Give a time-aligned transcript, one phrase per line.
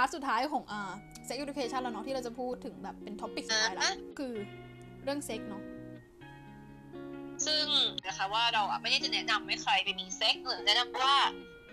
[0.00, 0.92] part สุดท้ายของอ่า
[1.28, 4.34] sex education แล้วเนาะที่เราจะพูดถึงแบบเป็น topic สุดท้ายแล้วคือ
[5.04, 5.62] เรื่องเซ็กเนาะ
[7.46, 7.66] ซึ่ง
[8.06, 11.14] นะคะว่าเราอะไม่ได้จะแนะนำให้ใครไปมีเซ็กหรือแนะนำว่า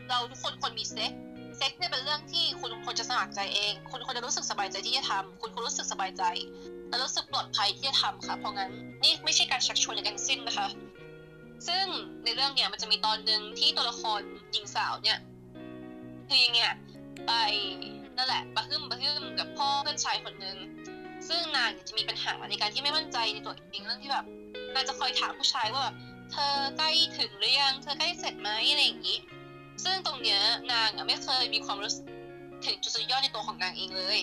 [0.10, 1.12] เราทุกคนควรมีเซ็ก
[1.58, 6.24] เซ็กเนี่ยเป็นเรื่องที่คุณควรจะสมัครใจเอง คุณควรจะรู้สึกสบายใจที่จะทำคุณควรรู้สึกสบายใจ
[6.90, 8.72] และรู้สึกปลอดภัยที่จะทำค่ะ เพราะงั้น
[9.04, 10.68] นี่ไม่ใช่การชักชวนอย่างสิ้นนะคะ
[11.68, 11.86] ซึ่ง
[12.24, 14.22] ในเรื่องเนี่ยมันจะมีตอนหนึ่งที่ตัวละคร
[14.52, 15.20] หญิงสาวเนี่ย
[16.28, 16.72] คือยังเนี่ย
[17.28, 17.32] ไป
[18.18, 20.58] นั่นแหละบะฮึ่มบะฮึ่มกับพ่อเพื่อนชายคนหนึ่ง
[21.28, 24.26] ซึ่งนางเนี่ยจะมีปัญหาในการที่ไม่มั่นใจในตัวเองเรื่องที่แบบ
[24.76, 25.96] นางจะคอยถามผู้ชายว่าแบบ
[26.32, 29.18] เธอใกล้ถึงหรือยังเธอใกล้เสร็จไหมอะไรอย่างนี้
[29.84, 30.42] ซึ่งตรงเนี้ย
[30.74, 32.06] นางอะไม่เคยมีความรู้สึก
[32.66, 34.20] ถึงจุดสุดยอดในตัวของนางเองเลย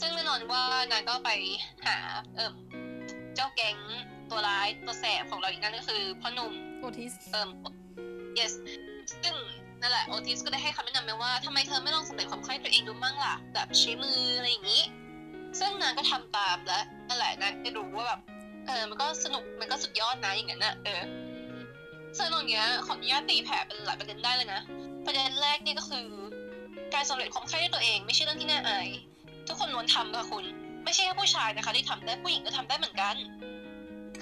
[0.00, 1.30] ซึ่งแน่นอนว่านางก็ไป
[1.86, 1.96] หา
[2.34, 2.54] เอิ่ม
[3.34, 3.76] เจ้าแก๊ง
[4.30, 7.50] ตัวร้ายตัวแสบของเราอีกนั่นก็คือพ่อหนุ่มโอทิสเอิ่ม
[8.38, 8.52] yes
[9.22, 9.36] ซึ่ง
[9.80, 14.82] นั่นแหละโอทิสก็ได้ให้คำแนะนำไปว่าทำไมเธอไม่ลองสำเร็จความใคร่ตัวเองดูมั่งล่ะ แบบใช้มืออะไรอย่างนี้
[15.58, 18.20] ซึ่งนางก็ทำตามและนั่นแหละนางก็รู้ว่าแบบ
[18.66, 21.02] เออมันก็สนุกมันก็สุดยอดนะอย่างนั้นนะเออ
[22.16, 24.60] ซึ่งตรงเนี้ยขออนุญาตตีแผ่เป็นหลายประเด็นได้เลยนะ
[25.06, 26.06] ประเด็นแรกนี่ก็คือ
[26.94, 28.88] การสำเร็จความใคร่ด้วยตัวเอง ไม่ใช่เรื่องที่น่าอาย
[29.48, 30.44] ทุกคนล้วนทำค่ะคุณ
[30.84, 33.14] ไม่ใช่แค่ผู้ชายนะคะ ที่ทำได้ผู้หญิงก็ทำได้เหมือนกัน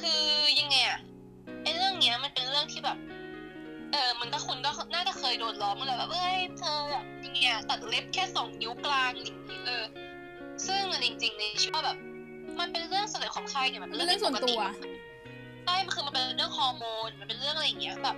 [0.00, 0.22] คือ
[0.60, 0.98] ยังไงอะ
[1.62, 2.98] ไอ้เรื่องเนี้ยมันเป็นเรื่องที่แบบ
[3.92, 9.84] เออมันก็คุณก็น่าจะเยโดนล้อมาแล้วแบบเอ้ยเธอแบบยังไงอะตัดเล็บแค่สองนิ้วกลางอย่างนี้เออ
[10.66, 11.98] ซึ่งอันจริงๆในชีวิตแบบ
[12.60, 14.60] มันเป็นเรื่องสำเร็จความใคร่เนี่ยมันเป็นเรื่องส่วนตัว
[15.64, 18.16] ใช่มันคือมันเป็นเรื่องฮอร์โมน มันเป็นเรื่องอะไรอย่างเงี้ยแบบ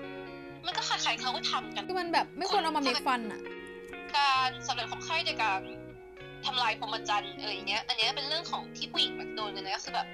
[0.66, 3.40] มันก็ใครๆเขาก็ทำกันคือมันแบบไม่ควรเอามาเมคฟันอะ
[4.16, 5.60] การสำเร็จความใคร่ในการ
[6.46, 10.06] ทำลายพรหมจรรย์เอออย่างเงี้ย อันเนี้ยเป็นเรื่องของที่ผู้หญิงแบบโดนกันนะคือแบบ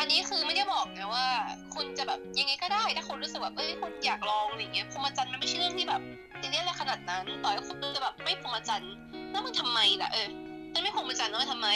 [0.00, 1.26] อันนี้คือไม่ได้บอกนะว่า
[1.74, 6.02] คุณจะแบบยังไงก็ได้ถ้าคุณรู้สึกแบบเอ้ยคุณอยากลองอะไรเงี้ยพรหมจรรย์มันไม่ใช่เรื่องที่แบบ
[6.40, 8.92] ซีเรียสอะไรขนาดนั้นต่อให้คุณจะแบบไม่พรหมจรรย์
[9.30, 10.28] แล้วมันทำไมล่ะเออ
[10.74, 11.68] มันไม่พรหมจรรย์แล้วมันทำไม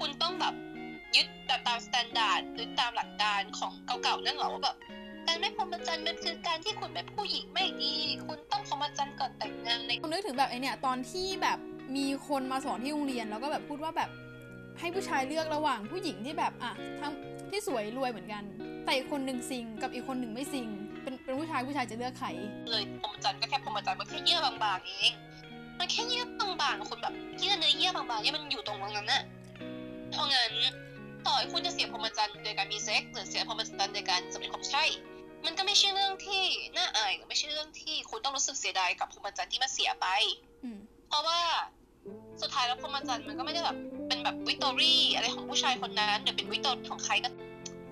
[0.00, 0.54] คุณต้องแบบ
[1.16, 4.76] ยึดแบบตาม standard หรือตามหลักการของเก่าๆนั่นเหรอว่าแบบ
[5.26, 7.94] การไม่พรหมจรรย์มันคือการที่คุณเป็นผู้หญิงไม่ดี
[8.26, 11.58] คุณต้องพรหมจรรย์ก่อนแต่งงานอะไรผมนึกถึงแบบไอเนี่ยตอนที่แบบ
[11.96, 14.10] มีคนมาสอนที่โรงเรียนแล้วก็แบบพูดว่าแบบ
[14.80, 17.12] ให้ผู้ชายเลือกระหว่างผู้หญิงที่แบบอะทั้ง
[17.50, 18.42] ที่สวยรวยเหมือนกัน
[18.84, 20.68] แต่อีกคนหนึ่งซิงกับอีกคนหนึ่งไม่ซิง
[21.02, 22.28] เป็นเป็นผู้ชายผู้ชายจะเลือกใคร
[22.70, 25.12] เลยพรหมจรรย์ก็แค่พรหมจรรย์มันแค่เยื่อบางๆเอง
[25.78, 26.24] มันแค่เยื่อ
[26.62, 29.22] บางๆคุณแบบเยื่อเนื้อเยื่อบางๆเนี่ยมันอยู่ตรงนั้นน่ะ
[30.10, 30.52] เพราะงั้น
[31.26, 34.84] ต่อให้คุณจะเสียพรหมจรรย์โดยการมีเซ็กซ์หรือเสียพรหมจรรย์โดยการสำเร็จความใช่
[35.46, 36.42] มันก็ไม่ใช่เรื่องที่
[36.76, 40.06] น่าอายหรือไม่ใช่เรื่องที่คุณต้องรู้สึกเสียดายกับพรหมจรรย์ที่มันเสียไป
[40.64, 41.38] อืมเพราะว่า
[42.42, 43.76] สุดท้ายแล้วพรหมจรรย์มันก็ไม่ได้แบบ
[44.08, 47.28] เป็นแบบ victory อะไรของผู้ชายคนนั้นหรือเป็น victory ของใครก็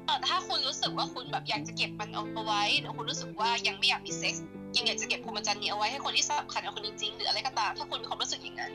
[0.06, 4.44] แต่ถ้าคุณรู้สึกว่าคุณแบบอยากจะเก็บมันเอาไว้หรือคุณรู้สึกว่ายังไม่อยากมีเซ็กซ์
[4.76, 8.72] ยังอยากจะเก็บพรหมจรรย์นี้เอาไว้ให้คนที่สำคัญกับคุณจริงๆหรืออะไรก็ตามถ้าคุณมีความรู้สึกอย่างนั้น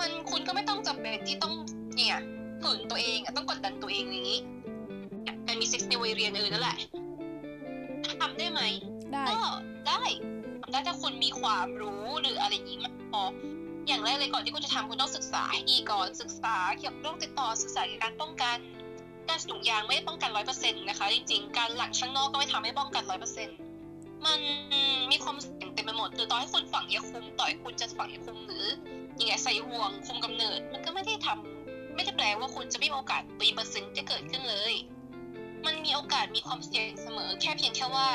[0.00, 1.54] มันคุณก็ไม่ต้องจำเป็นที่ต้อง
[1.96, 2.18] เนี่ย
[2.62, 4.40] ฝืนตัวเองอะต้องกดดันตัวเองอย่างนี้
[5.46, 6.76] การมีเซ็กซ์ในวัยเรียนเออนั่นแหละ
[8.20, 8.62] ทำได้ไหม
[9.12, 9.40] ได้ก็
[9.86, 10.02] ได้
[10.62, 13.22] ทำได้ถ้าคุณมีความรู้หรืออะไรอย่างนี้มากพอ
[13.86, 18.58] อย่างแรกเลยก่อนที่คุณจะทำคุณต้องศึกษาให้ดีก่อนศึกษาเกี่ยวกับโรคติดต่อศึกษาเกี่ยวกับการป้องกัน
[19.28, 23.56] การสูงยางไม่ได้ป้องกันร้อยเปอร์เซ็นต์นะคะ จริง ๆ การหลังข้างนอกก็ไม่ทำให้ป้องกันร้อยเปอร์เซ็นต์
[24.26, 24.40] มัน
[25.10, 28.66] มีความเสี่ยงเต็มไปหมดหรือต่อให้คุณฝังยาคุมต่อให้คุณจะฝังยาคุมหรือ
[29.18, 34.74] ยังไงใส่ห่วงคุมกำเนิด มันก็ไม่ได้ทำไม่ได้แปลว่าคุณจะไม่มีโอกาสมีเปอร์เซ็นต์จะเกิดขึ้นเลย
[35.66, 38.08] มันมีโอกาสมีความเสี่ยงเสมอ แค่เพียงแค่ว่า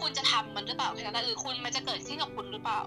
[0.00, 2.80] คุณจะทำมันหรือเปล่าแค่นั้นหรือคุณมันจะเกิดขึ้นกับคุณหรือเปล่า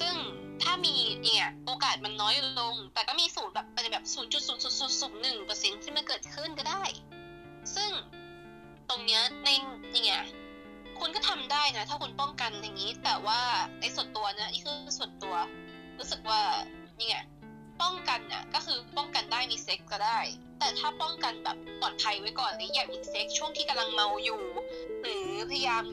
[0.00, 0.14] ซึ่ง
[0.62, 6.84] ถ้ามีเนี่ยโอกาสมันน้อยลง แต่ก็มีสูตรแบบเป็นแบบศูนย์จุดศูนย์ศูนย์ศูนย์ศูนย์หนึ่งเปอร์เซ็นที่มันเกิดขึ้นก็ได้
[7.74, 7.90] ซึ่ง
[8.88, 9.48] ตรงเนี้ยใน
[9.92, 10.20] เนี่ย
[10.98, 13.40] คุณก็ทำได้นะ ถ้าคุณป้องกันอย่างนี้ แต่ว่า
[13.80, 15.34] ในส่วนตัวนะนี่คือส่วนตัว
[15.98, 16.40] รู้สึกว่า
[16.98, 17.16] นี่ไง
[17.82, 20.18] ป้องกันน่ะก็คือป้องกันได้มีเซ็กก็ได้
[20.58, 24.40] แต่ถ้าป้องกันแบบปลอดภัยไว้ก่อนเลยอย่ามีเซ็กช่วงที่กำลังเมาอยู่
[25.00, 25.84] หรือพยายาม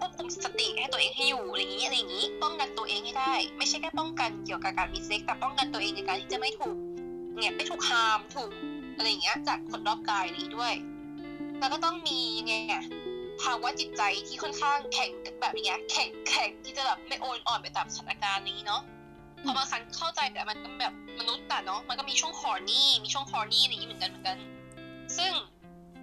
[0.00, 6.76] ควบคุมสติให้ตัวเองให้อยู่อะไรอย่างนี้อะไรอย่างนี้ ป้องกันตัวเองให้ได้ ไม่ใช่แค่ป้องกันเกี่ยวกับการมีเซ็กแต่ป้องกันตัวเองในการที่จะไม่ถูก
[7.36, 8.50] เนี่ยไม่ถูก harm ถูก
[8.96, 10.74] อะไรอย่างเงี้ยจากคนรอบกายนี้ด้วย
[11.58, 12.54] แล้วก็ต้องมีไง
[13.42, 15.10] ภาวะจิตใจที่ค่อนข้างแข็ง
[15.40, 18.82] แบบอย่างเงี้ยแข็งแข็งที่จะแบบไม่โอนอ่อนไปตามสถานการณ์นี้เนาะ
[19.44, 24.38] พอบางครั้งเข้าใจแต่มันก็แบบมนุษย์แต่เนาะมันก็มีช่วงคอร์นี่มีช่วงคอร์นี่อะไรอย่างนี้เหมือนกันเหมือนกัน
[25.16, 25.32] ซึ่ง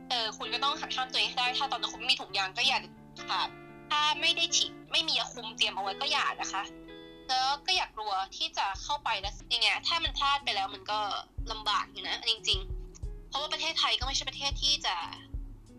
[0.10, 2.80] เออคุณก็ต้องหักห้ามตัวเองให้ได้ ถ้าตอนนั้นคุณไม่มีถุงยางก็อย่า
[3.28, 3.50] ขาด
[3.90, 6.64] ถ้าไม่ได้ฉีดไม่มียาคุมเตรียมเอาไว้ก็อย่านะคะ
[7.28, 11.00] แล้วก็อยากกลัวที่จะเข้าไปแล้วยังไงถ้ามันพลาดไปแล้วมันก็
[11.52, 12.60] ลำบากอยู่นะจริง
[12.94, 14.96] ๆ เพราะว่าประเทศไทยก็ไม่ใช่ประเทศที่จะ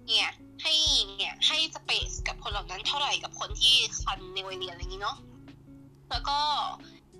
[0.06, 0.28] เนี่ย
[0.62, 0.74] ให้
[1.16, 5.16] เนี่ยให้สเปซกับคนเหล่านั้นเท่าไหร่กับคนที่คันในวัยเรียนอะไรอย่างนี้เนาะ
[6.10, 6.38] แล้วก็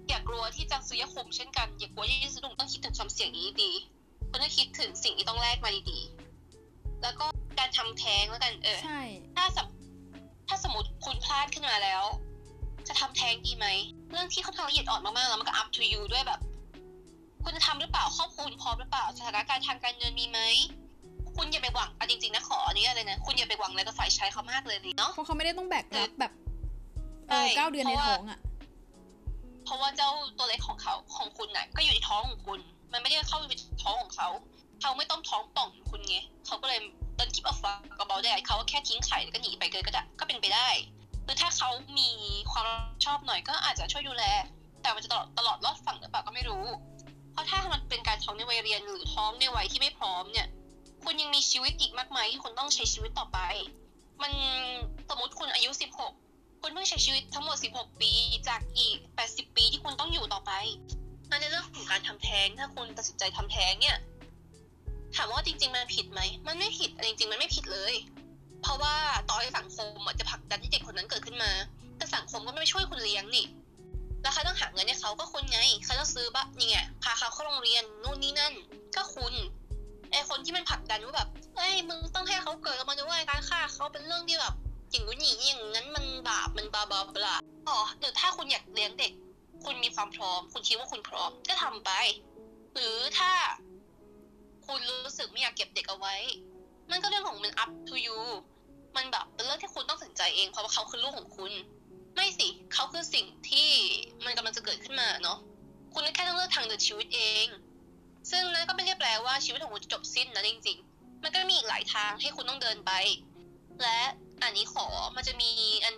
[0.08, 3.72] อย่ากลัวที่จะซื้อยาคุมเช่นกัน อย่ากลัวที่จะสนุกต้องคิดถึงความเสี่ยงนี้ดี
[4.30, 7.24] คุณต้องคิดถึงสิ่งที่ต้องแลกมาดีๆแล้วก็
[7.58, 9.00] การทำแท้งแล้วกันเออใช่
[9.36, 9.68] ถ้าสม
[10.48, 12.02] ถ้าสมมติคุณพลาดขึ้นมาแล้ว
[12.88, 13.66] จะทำแท้งดีไหม
[14.10, 16.40] เรื่องที่ค่อนข้างละเอียดอ่อนมากๆ แล้วมันก็ up to you ด้วยแบบ
[17.42, 20.40] คุณจะทำหรือเปล่าครอบครัวคุณพร้อมหรือเปล่าสถานการณ์ทางการเงินมีไหม
[21.36, 26.32] คุณอย่าไปหวังเอาจริงๆนะขออนุญาตเลยนะคุณอย่าไปหวังอะไรกับฝ่ายชายเขามากเลยเนาะเพราะเขาไม่ได้ต้องแบกรับแบบ
[27.28, 28.38] เอใช่อเก้าเดือนในเพราะว่าท้องอะ
[29.64, 32.60] เพราะว่าเจ้าตัวเล็กของเขาของคุณน่ะ ก็อยู่ในท้องของคุณ
[32.92, 33.54] มันไม่ได้เข้าไป
[33.84, 34.28] ท้องของเขา
[34.80, 36.16] เขาไม่ต้องท้องป่องของคุณไง
[36.46, 36.80] เขาก็เลย
[37.18, 40.68] เดินคิปออฟฟักกับเบาได้เขาแค่ทิ้งไข่แล้วก็หนีไปเลยก็ได้ก็เป็นไปได้
[41.24, 41.68] หรือถ้าเขา
[41.98, 42.08] มี
[42.52, 42.66] ความ
[43.04, 44.24] ชอบหน่อยก็อาจจะช่วยดูแล
[44.82, 46.64] แต่มันจะตลอดตลอดรอดฝั่งหรือเปล่าก็ไม่รู้
[47.32, 50.46] เพราะถ้ามันเป็นการท้องในวัยเรียนหรือท้องในวัยที่ไม่พร้อมเนี่ย
[51.04, 53.38] คุณยังมีชีวิตอีกมากมายที่คุณต้องใช้ชีวิตต่อไป
[54.22, 54.32] มัน
[55.08, 55.70] สมมติคุณอายุ
[56.16, 58.10] 16 คุณเพิ่งใช้ชีวิตทั้งหมด 16 ปี
[58.48, 58.98] จากอีก
[59.28, 60.52] 80 ปีที่คุณต้องอยู่ต่อไป
[61.28, 63.98] ในเรื่องของการทำแท้งถ้าคุณตัดสินใจทำแท้งเนี่ย
[65.16, 67.94] ถามว่าจริง ๆ มันผิดไหม มันไม่ผิดจริง ๆ มันไม่ผิดเลย
[68.62, 68.94] เพราะว่า
[69.28, 69.88] ต่อให้สังคม
[70.18, 71.50] จะผลักดันให้เด็กคนนั้นเกิดขึ้นมา
[71.96, 73.46] แต่สังคมก็ไม่ช่วยคุณเลี้ยงนี่
[74.22, 78.54] แล้วใครต้องหาเงินให้เขาก็คุณไงใครต้องซื้อบ้านี่ไงพาเขาเข้าโรงเรียนนู่นนี่นั่น
[78.96, 79.34] ก็คุณ
[80.10, 84.54] ไอคนที่มันผลักดันว่าแบบเอ้ยมึงต้องให้เขาเกิดมาด้วยการฆ่าเขาเป็นเรื่องที่แบบ
[84.90, 87.34] อย่างนู้นอย่างนี้อย่างนั้นมันบาปมันบาบาบลา
[87.68, 89.12] อ๋อหรือถ้าคุณอยากเลี้ยงเด็ก
[89.64, 91.90] คุณมีความพร้อม คุณคิดว่าคุณพร้อมก็ทำไป
[92.74, 93.30] หรือถ้า
[94.68, 96.14] คุณรู้สึกไม่อยากเก็บเด็กเอาไว้
[96.90, 98.20] มันก็เรื่องของมัน up to you
[98.96, 101.52] มันแบบเป็นเรื่องที่คุณต้องตัดสินใจเอง เพราะว่าเขาคือลูกของคุณ
[102.16, 103.68] ไม่สิเขาคือสิ่งที่
[104.24, 105.38] มันกำลังจะเกิดขึ้นมาเนาะ
[105.92, 107.46] คุณแค่ต้องเลือกทางเดินชีวิตเอง
[108.30, 112.92] ซึ่งนั่นก็ไม่ได้แปลว่าชีวิตของคุณจะจบสิ้นนะจริง ๆ มันก็มีอีกหลายทางให้คุณต้องเดินไป
[113.82, 114.00] และ
[114.42, 114.86] อันนี้ขอ
[115.16, 115.50] มันจะมี
[115.84, 115.94] อัน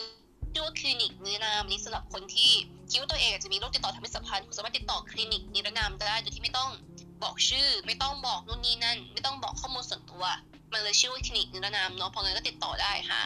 [0.52, 2.50] ชื่อว่าคลินิกนิรนามนี้สำหรับคนที่
[2.90, 6.70] คิดว่าตัวเองอาจจะมีโรคติดต่อทางเพศสัมพันธ์คุณสามารถติดต่อคลินิกนิรนามได้โดยที่ไม่ต้อง
[7.22, 10.24] บอกชื่อ ไม่ต้องบอกนู่นนี่นั่น ไม่ต้องบอกข้อมูลส่วนตัว
[10.72, 13.20] มันเลยชื่อว่าคลินิกนิรนามเนาะพองั้นก็ติดต่อได้หา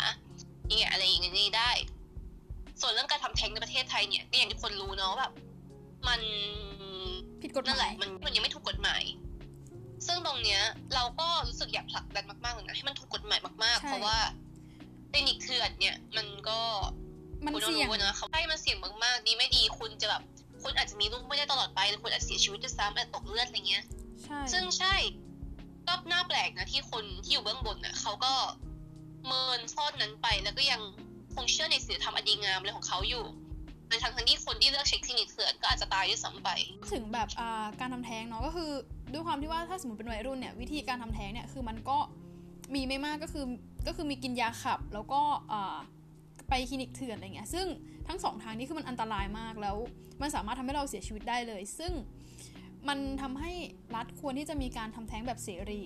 [0.68, 1.70] นี่ไงอะไรอย่างนี้ได้
[2.80, 5.32] ส่วนเรื่องการทำแท้งในประเทศไทยเนี่ยก็อย่างที่คนรู้เนาะแบบ
[6.08, 6.20] มัน
[7.42, 9.02] ผิดกฎหนั่นแหมายละมันมันยังไม่ถูกกฎหมาย
[10.06, 10.60] ซึ่งตรงเนี้ย
[10.94, 14.18] เราก็รู้สึกอยากผลักดันมากๆเลยนะให้มันถูกกฎหมายมากๆใช่เพราะว่า
[15.10, 16.58] คลินิกเถื่อนเนี่ย มันก็
[17.44, 20.22] มันคุณต้องเสี่ยงรู้นะเขาให้มันเสี่ยงมากๆ ดีไม่ดีคุณจะแบบ
[20.64, 23.84] คุณอาจจะมีลูกไม่ได้ตลอดไปหรือคุณอาจจะเสียชีวิตด้วยซ้ำอาจจะตกเลือดอะไรเงี้ย
[24.24, 24.94] ใช่ซึ่งใช่
[25.86, 28.32] ก็น่าแปลกนะที่คนที่อยู่เบื้องบนน่ะเขาก็
[29.26, 30.80] เมินซ่อนนั้นไปแล้วก็ยัง
[31.34, 33.24] คงเชื่อในศีลธรรมอันดีงามอะไรของเขาอยู่
[33.90, 36.48] ในทางทั้งที่คนที่เลือกเช็คคลินิกเถื่อนก็อาจจะตายด้วยซ้ำไป
[36.92, 38.70] ถึงแบบอ่าการทำแท้งเนาะก็คือ
[39.12, 41.98] ด้วยความที่ว่าถ้าสมมติเป็นวัยรุ่นเนี่ยวิธีการทำแท้งเนี่ยคือมันก็
[42.74, 43.44] มีไม่มากก็คือ
[43.86, 45.20] ก็คือมีกินยาขับ แล้วก็
[45.52, 45.76] อ่า
[46.48, 47.66] ไปคลินิกเถื่อนอะไรเงี้ยซึ่ง
[48.08, 49.76] ทั้งสองทางนี้คือมันอันตรายมากแล้ว
[50.20, 51.92] มันสามารถทำให้เราเสียชีวิตได้เลย ซึ่ง
[52.88, 53.52] มันทำให้
[53.96, 55.82] รัฐควรที่จะมีการทำแท้งแบบเสรี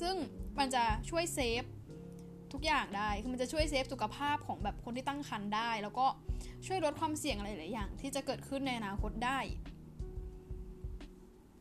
[0.00, 0.14] ซึ่ง
[0.58, 1.64] มันจะช่วยเซฟ
[2.52, 6.06] ทุกอย่างได้ คือมันจะช่วยเซฟสุขภาพของแบบคนที่ตั้งครรภ์ได้ แล้วก็
[6.66, 9.38] ช่วยลดความเสี่ยงอะไรหลายอย่าง ที่จะเกิดขึ้นในอนาคตได้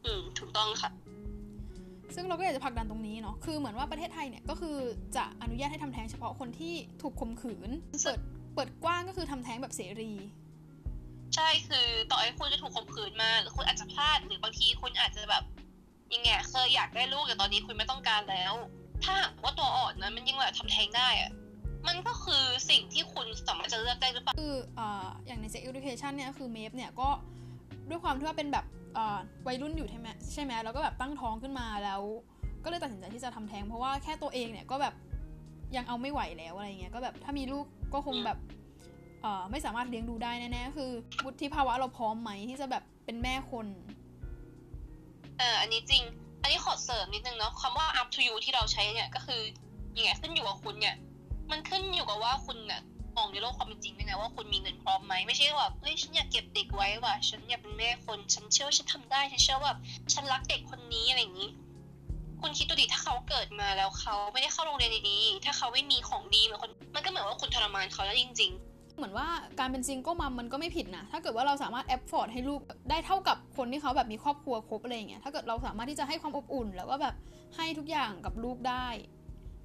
[0.05, 0.91] อืม ถูกต้องค่ะ
[2.15, 4.77] ซึ่งเราก็อยากจะผลักดันตรงนี้เนาะ คือเหมือนว่าประเทศไทยเนี่ยก็คือ
[5.15, 7.69] จะอนุญาตให้ทำแท้งเฉพาะคนที่ถูกข่มขืน
[8.03, 8.19] เปิด
[8.55, 10.11] เปิดกว้างก็คือทำแท้งแบบเสรี
[11.35, 15.43] ใช่คือต่อให้คุณจะถูกข่มขืนมาหรือคุณอาจจะพลาดหรือบางทีคุณอาจจะแบบ
[16.13, 18.53] ยังไงเคยอยากได้ลูกแต่ตอนนี้คุณไม่ต้องการแล้ว
[19.03, 21.31] ถ้าหากว่าตัวอ่อนนะมันยังแบบทำแท้งได้อะ
[21.87, 27.09] มันก็คือสิ่งที่คุณสามารถจะเลือกได้หรือเปล่าคืออ่าอย่างใน sex education เนี่ยคือเมฟเนี่ยก็
[27.89, 28.65] ด้วยความที่ว่าเป็นแบบ
[28.97, 32.01] อ่าวัยรุ่นอยู่ใช่ไหมใช่ไหมแล้วก็แบบตั้งท้องขึ้นมาแล้ว
[32.63, 34.93] ก็เลยตัดสินใจที่จะทำแท้งเพราะว่าแค่ตัวเองเนี่ยก็แบบ
[35.75, 38.37] ยังเอาไม่ไหวแล้วอะไรเงี้ยก็แบบถ้ามีลูก ก็คงแบบ
[39.21, 40.91] เอ่อไม่สามารถเลี้ยงดูได้แน่ๆคือ
[41.25, 43.67] วุฒิภาวะเราพร้อมไหมที่จะแบบเป็นแม่คน
[45.37, 46.03] เอออันนี้จริง
[46.41, 49.41] อันนี้ขอเสริมนิดนึงเนาะคำว่า up to you ที่เราใช้เนี่ยก็คือ
[49.97, 50.95] ยังไงขึ้นอยู่กับคุณเนี่ย
[51.51, 52.81] มันขึ้นอยู่กับว่าคุณเนี่ย
[53.17, 59.71] มองในโลกความเป็นจริงด้วยนะว่าคุณมีเงินพร้อมไหมไม่ใช่ว่าเฮ้ยฉันอยากเก็บเด็กไว้ว่ะฉันอยากเป็นแม่คนฉันเชื่อว่าฉันทำได้ฉันเชื่อว่า
[60.13, 61.49] ฉันรักเด็กคนนี้อะไรอย่างนี้
[62.47, 68.51] คุณคิดดูดิถ้าเขาเกิดมาแล้วเขาไม่ได้เข้าโรงเรียนดีๆถ้าเขาไม่มีของดีเหมือนคนมันก็เหมือนว่าคุณทรมานเขาแล้วจริง
[68.97, 69.27] เหมือนว่า
[69.59, 77.15] การเป็น single mom มันก็ไม่ผิดนะ ถ้าเกิดว่าเราสามารถ afford ให้ลูกได้เท่ากับคนที่เขาแบบมีครอบครัวครบอะไรอย่างเงี้ย ถ้าเกิดเราสามารถที่จะให้ความอบอุ่น แล้วก็แบบ
[77.55, 78.87] ให้ทุกอย่างกับลูกได้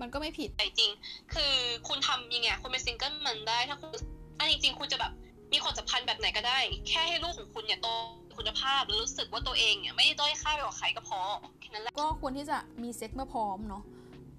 [0.00, 0.90] มันก็ไม่ผิดๆแต่จริง
[1.34, 1.52] คือ
[1.88, 3.90] คุณทำยังไงคุณเป็น single mom ได้ ถ้าคุณ
[4.38, 5.12] อันจริงๆคุณจะแบบ
[5.52, 7.88] มีความสัมพันธ์แบบไหนก็ได้ แค่ให้ลูกของคุณเนี่ยโต
[8.28, 11.21] มีคุณภาพแล้วรู้สึกว่าตัวเองเนี่ยไม่ได้ด้อยค่าไปกว่าใครก็พอ
[11.61, 13.83] แค่นั้นแหละก็ควรที่จะมีเซ็กเมื่อพร้อมเนาะ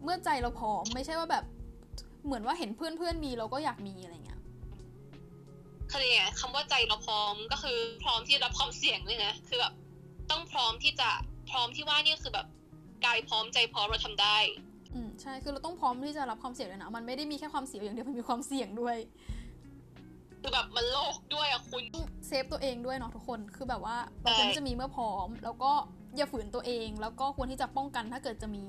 [0.03, 1.45] เมื่อใจเราพร้อมไม่ใช่ว่าแบบ
[2.25, 4.39] เหมือนว่าเห็นเพื่อนเพื่อนๆมีเราก็อยากมีอะไรเงี้ย
[5.89, 9.73] เขาเรียกไงคำว่าใจเราพร้อมก็คือพร้อมที่จะรับความเสี่ยงเลยนะคือแบบ
[10.31, 11.09] ต้องพร้อมที่จะ
[11.51, 12.47] พร้อมที่ว่านี่คือแบบ
[13.05, 14.37] กายพร้อมใจพร้อมเราทำได้
[14.93, 18.97] อืมใช่คือเราต้องพร้อมที่จะรับความเสี่ยงเลยนะมันไม่ได้มีแค่ความเสี่ยงอย่างเดียวมันมีความเสี่ยงด้วย
[20.41, 21.83] คือแบบมันโลกด้วยอะคุณ
[22.27, 25.71] เซฟตัวเองด้วยเนาะทุกคนคือแบบว่าเราควรที่จะมีเมื่อพร้อม แล้วก็
[26.15, 28.65] อย่าฝืนตัวเอง แล้วก็ควรที่จะป้องกันถ้าเกิดจะมี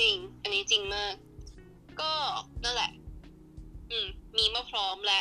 [0.00, 1.14] จริง อันนี้จริงมาก
[2.00, 2.12] ก็
[2.64, 2.90] นั่นแหละ
[3.90, 4.06] อืม
[4.38, 5.20] มีเมื่อพร้อมและ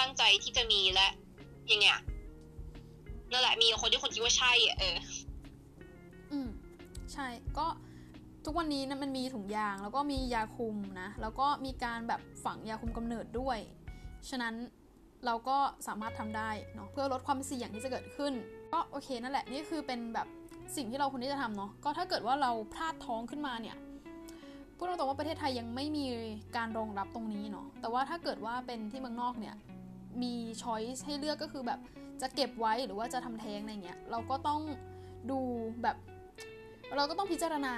[0.00, 1.08] ตั้งใจที่จะมีและ
[1.72, 2.02] ยังไงอะ
[3.32, 4.96] นั่นแหละมีคนที่คนคิดว่าใช่อะเออ
[6.32, 6.48] อืม
[7.12, 7.26] ใช่
[7.58, 7.66] ก็
[8.44, 13.58] ทุกวันนี้นะมันมีถุงยางแล้วก็มียาคุมนะ แล้วก็มีการแบบฝังยาคุมกำเนิดด้วย
[14.30, 14.54] ฉะนั้น
[15.26, 18.32] เราก็สามารถทำได้เนาะเพื่อลดความเสี่ยงที่จะเกิดขึ้น
[18.72, 20.26] ก็โอเคนั่นแหละนี่คือเป็นแบบ
[20.76, 23.76] สิ่งที่เราควรที่จะทำเนาะก็ถ้าเกิดว่าเราพลาดท้องขึ้นมาเนี่ย
[24.76, 26.06] พูดตรงๆว่าประเทศไทยยังไม่มี
[26.56, 29.54] การรองรับตรงนี้เนาะแต่ว่าถ้าเกิดว่าเป็นที่เมืองนอกเนี่ย
[30.22, 31.80] มีช้อยส์ให้เลือกก็คือแบบ
[32.22, 34.60] จะเก็บไว้หรือว่าจะทำแท้งอะไรเงี้ยเราก็ต้อง
[35.30, 35.38] ดู
[35.82, 35.96] แบบ
[36.96, 37.74] เราก็ต้องพิจารณา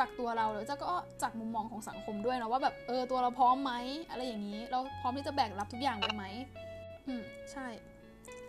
[0.00, 3.72] จากตัวเราหรือจะก็จากมุมมองของสังคมด้วยนะว่าแบบเออตัวเราพร้อมไหม
[4.10, 6.24] อะไรอย่างนี้ เราพร้อมที่จะแบกรับทุกอย่างไว้ไหม
[7.06, 7.66] อืมใช่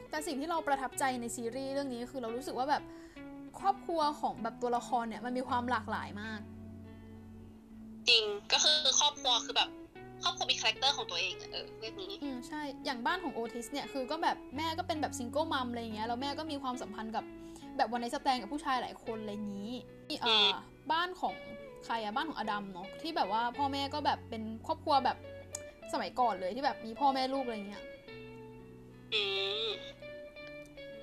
[0.10, 2.84] แต่สิ่งที่เราประทับใจในซีรีส์เรื่องนี้คือเรารู้สึกว่าแบบ
[3.60, 6.40] ครอบครัวของแบบตัวละครเนี่ยมันมีความหลากหลายมาก
[8.10, 9.70] จริงก็คือครอบครัวคือแบบ
[10.24, 17.24] ครอบครัวมี character ของตัวเองอะเออเรื่องนี้อืมใช่อย่างบ้านของโอทิสเนี่ยคือก็แบบแม่ก็เป็นแบบ single mom อะไรอย่างเงี้ยแล้วแม่ก็มีความสัมพันธ์กับ
[17.78, 19.72] แบบ one night stand กับผู้ชายหลายคนอะไรอย่างนี้
[20.10, 20.50] มีเอ่อ
[20.92, 21.36] บ้านของ
[21.86, 25.18] ใครอะบ้านของอดัมเนาะที่แบบว่าพ่อแม่ก็แบบเป็นครอบครัวแบบ
[25.94, 27.84] สมัยก่อนเลยที่แบบมีพ่อแม่ลูกอะไรเงี้ย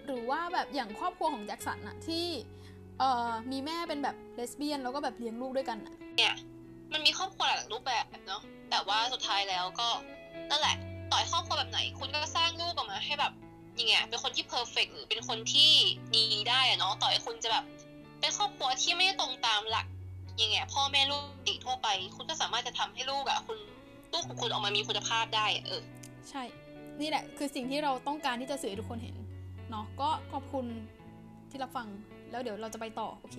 [0.07, 2.27] หรือว่าแบบอย่างครอบครัวของแจ็คสันอะที่
[2.99, 5.95] เอ่อมีแม่เป็นแบบเลสเบี้ยนแล้วก็แบบเลี้ยงลูกด้วยกันอะ
[6.93, 9.89] มันมีครอบครัวหลายรูปแบบเนาะแต่ว่าสุดท้ายแล้วก็
[10.51, 10.77] นั่นแหละ
[11.11, 13.33] ต่อยครอบครัวแบบไหน คุณก็สร้างลูกออกมาให้แบบ
[13.79, 15.71] ยังไงเป็นคนที่เพอร์เฟกหรือเป็นคนที่
[16.17, 17.65] ดีได้อะเนาะต่อให้คุณจะแบบ
[18.21, 19.87] เป็นครอบครัวที่ไม่ได้ตรงตามหลัก
[20.43, 23.59] ยังไงพ่อแม่ลูกติทั่วไป คุณก็สามารถจะทำให้ลูกอะคุณ
[24.13, 25.83] ลูกของคุณออกมามีคุณภาพได้เออ
[26.31, 26.43] ใช่
[27.01, 29.17] นี่แหละ คือสิ่งที่เราต้องการที่จะสื่อให้ทุกคนเห็น
[29.71, 30.67] เนาะก็ขอบคุณ
[31.51, 31.87] ที่รับฟัง
[32.31, 33.37] แล้วเดี๋ยวเราจะไปต่อ โอเค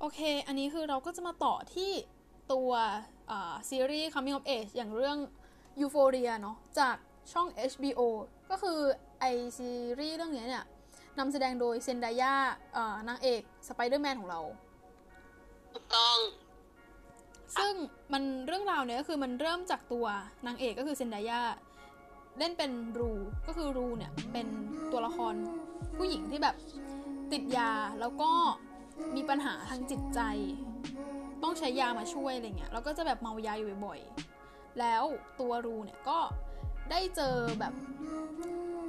[0.00, 1.90] โอเค อันนี้คือเราก็จะมาต่อที่
[2.52, 2.70] ตัว
[3.68, 5.18] ซีรีส์ Coming of Age อย่างเรื่อง
[5.80, 6.96] Euphoria เนาะจาก
[7.32, 8.00] ช่อง HBO
[8.50, 8.78] ก็คือ
[9.20, 9.24] ไอ
[9.58, 10.64] ซีรีส์เรื่องนี้เนี่ย
[11.18, 12.34] นำแสดงโดยเซนไดายา
[12.76, 14.40] อ่านางเอกสไปเดอร์แมนของเรา
[15.72, 16.16] ถูกต้อง
[17.58, 17.74] ซึ่ง
[18.12, 20.06] มันเรื่องราวเนี่ยก็คือมันเริ่มจากตัว
[20.46, 21.40] นางเอกก็คือเซนไดายา
[22.38, 23.12] เล่นเป็นรู
[23.46, 24.46] ก็คือรูเนี่ยเป็น
[24.92, 25.34] ตัวละคร
[25.96, 26.56] ผู้หญิงที่แบบ
[27.32, 27.70] ติดยา
[28.00, 28.30] แล้วก็
[29.16, 30.20] มีปัญหาทางจิตใจ
[31.42, 35.04] ต้องใช้ยามาช่วยอะไรเงี้ยแล้วก็จะแบบเมายาอยู่บ่อยๆแล้ว
[35.40, 36.18] ตัวรูเนี่ยก็
[36.90, 37.72] ได้เจอแบบ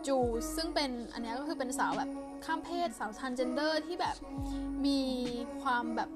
[0.08, 0.18] จู
[0.56, 2.10] ซึ่งเป็นอันเนี้ยก็คือเป็นสาวแบบ
[2.46, 4.16] ข้ามเพศสาวทันเจนเดอร์ที่แบบ
[4.86, 5.02] มี
[5.62, 6.10] ความแบบ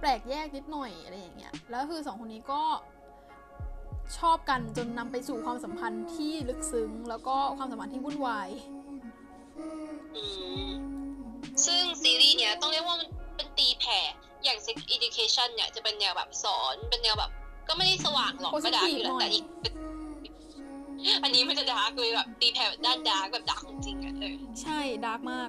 [0.00, 2.62] แปลกแยกนิดหน่อยอะไรอย่างเงี้ยแล้วคือสองคนนี้ก็
[4.18, 8.48] ชอบกันจนนำไปสู่ความสัมพันธ์ที่ลึกซึ้ง แล้วก็ความสัมพันธ์ที่วุ่นวาย
[10.16, 10.24] อื
[10.66, 10.70] ม
[11.66, 13.98] ซึ่งซีรีส์เนี้ยต้องเรียกว่ามันเป็นตีแผ่
[14.44, 17.30] อย่าง sex education เนี่ยจะเป็นแนวแบบสอนเป็นแนวแบบ
[17.68, 19.74] ก็ไม่ได้สว่างหรอกก็ dark อยู่แหละแต่อีกเป็น
[21.22, 25.48] อันนี้มันจะ dark เลยแบบตีแผ่แบบด้าน dark แบบ dark จริงๆอะเออใช่ dark มาก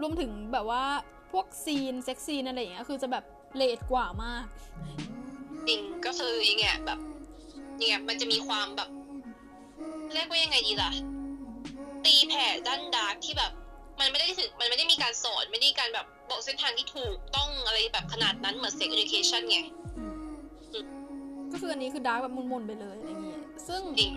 [0.00, 0.84] รวมถึงแบบว่า
[1.32, 3.24] พวก scene sex scene อะไรอย่างเงี้ยคือจะแบบ
[3.56, 4.44] เรตกว่ามาก
[5.68, 7.00] จริงก็คือยังไงแบบ
[7.80, 8.88] ยังไงมันจะมีความแบบ
[10.14, 10.90] เรียกว่ายังไงดีล่ะ
[12.04, 13.52] ตีแผ่ด้าน dark ที่แบบ
[14.00, 19.58] มันไม่ได้ถึงมันไม่ได้มีการสอนไม่ได้มีการแบบบอกเส้นทางที่ถูกต้องอะไรแบบขนาดนั้นเหมือน sex education ไง
[21.52, 24.12] ก็คืออันนี้คือ dark แบบมุนๆไปเลยอะไรอย่างเงี้ยซึ่งจริง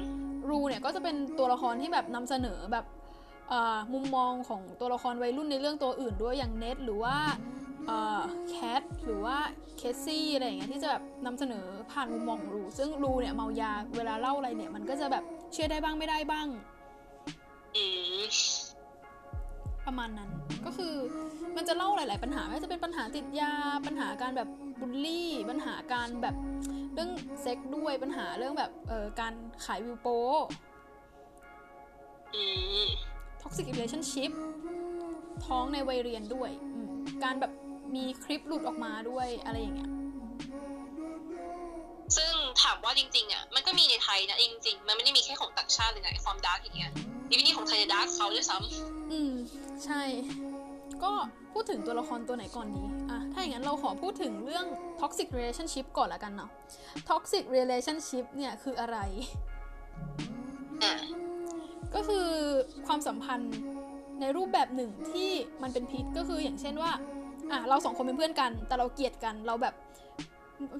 [0.50, 2.86] รูเนี่ยก็จะเป็นตัวละครที่แบบนำเสนอแบบ
[3.94, 7.16] มุมมองของตัวละครวัยรุ่นในเรื่องตัวอื่นด้วยอย่างเน็ตหรือว่า
[8.50, 9.38] แคทหรือว่า
[9.78, 15.24] เคสซี่อะไรอย่างเงี้ยที่จะแบบนำเสนอผ่านมุมมองของรูซึ่งรูเนี่ยเมายาเวลาเล่าอะไรเนี่ย มันก็จะแบบ
[15.54, 16.48] เชื่อได้บ้างไม่ได้บ้าง
[19.86, 20.30] ประมาณนั้น
[20.66, 20.94] ก็คือ
[21.56, 23.54] มันจะเล่าหลาย ๆ ปัญหาไม่ว่าจะเป็นปัญหาติดยา
[23.88, 24.48] ปัญหาการแบบ
[24.80, 26.36] บูลลี่ ปัญหาการแบบ
[26.94, 29.34] เรื่องเซ็กด้วยปัญหาเรื่องแบบเอ่อการ
[29.66, 30.08] ขายวิวโป
[32.36, 32.44] อื
[32.86, 32.88] ม
[33.42, 34.32] toxic relationship
[35.46, 36.90] ท้องในวัยเรียนด้วยอืม
[37.24, 37.52] การแบบ
[37.96, 39.92] มีคลิปหลุดออกมาด้วยอะไรอย่างเงี้ย
[42.18, 46.92] ซึ่งถามว่าจริงๆอะมันก็มีในไทยนะจริงๆ มันไม่ได้มีแค่ของต่างชาติเลยนะไอ้ความ dark อย่างเงี้ย
[47.30, 49.32] อีวินี่ของไทยเนี่ย dark เขาด้วยซ้ำอืม
[49.86, 50.02] ใช่
[51.04, 51.12] ก็
[51.54, 52.96] พูดถึงตัวละครตัวไหนก่อนดีอะ
[53.34, 54.66] ถ้าอย่างนั้นเราขอพูดถึงเรื่อง
[55.02, 56.50] toxic relationship ก่อนละกันเนาะ
[57.10, 58.98] toxic relationship เนี่ยคืออะไร
[61.96, 62.28] ก็คือ
[62.88, 63.56] ความสัมพันธ์
[64.20, 65.30] ในรูปแบบหนึ่งที่
[65.64, 66.92] มันเป็นพิษก็คืออย่างเช่นว่า
[67.52, 69.76] อะเราสองคนเป็นเพื่อนกัน แต่เราเกลียดกันเราแบบ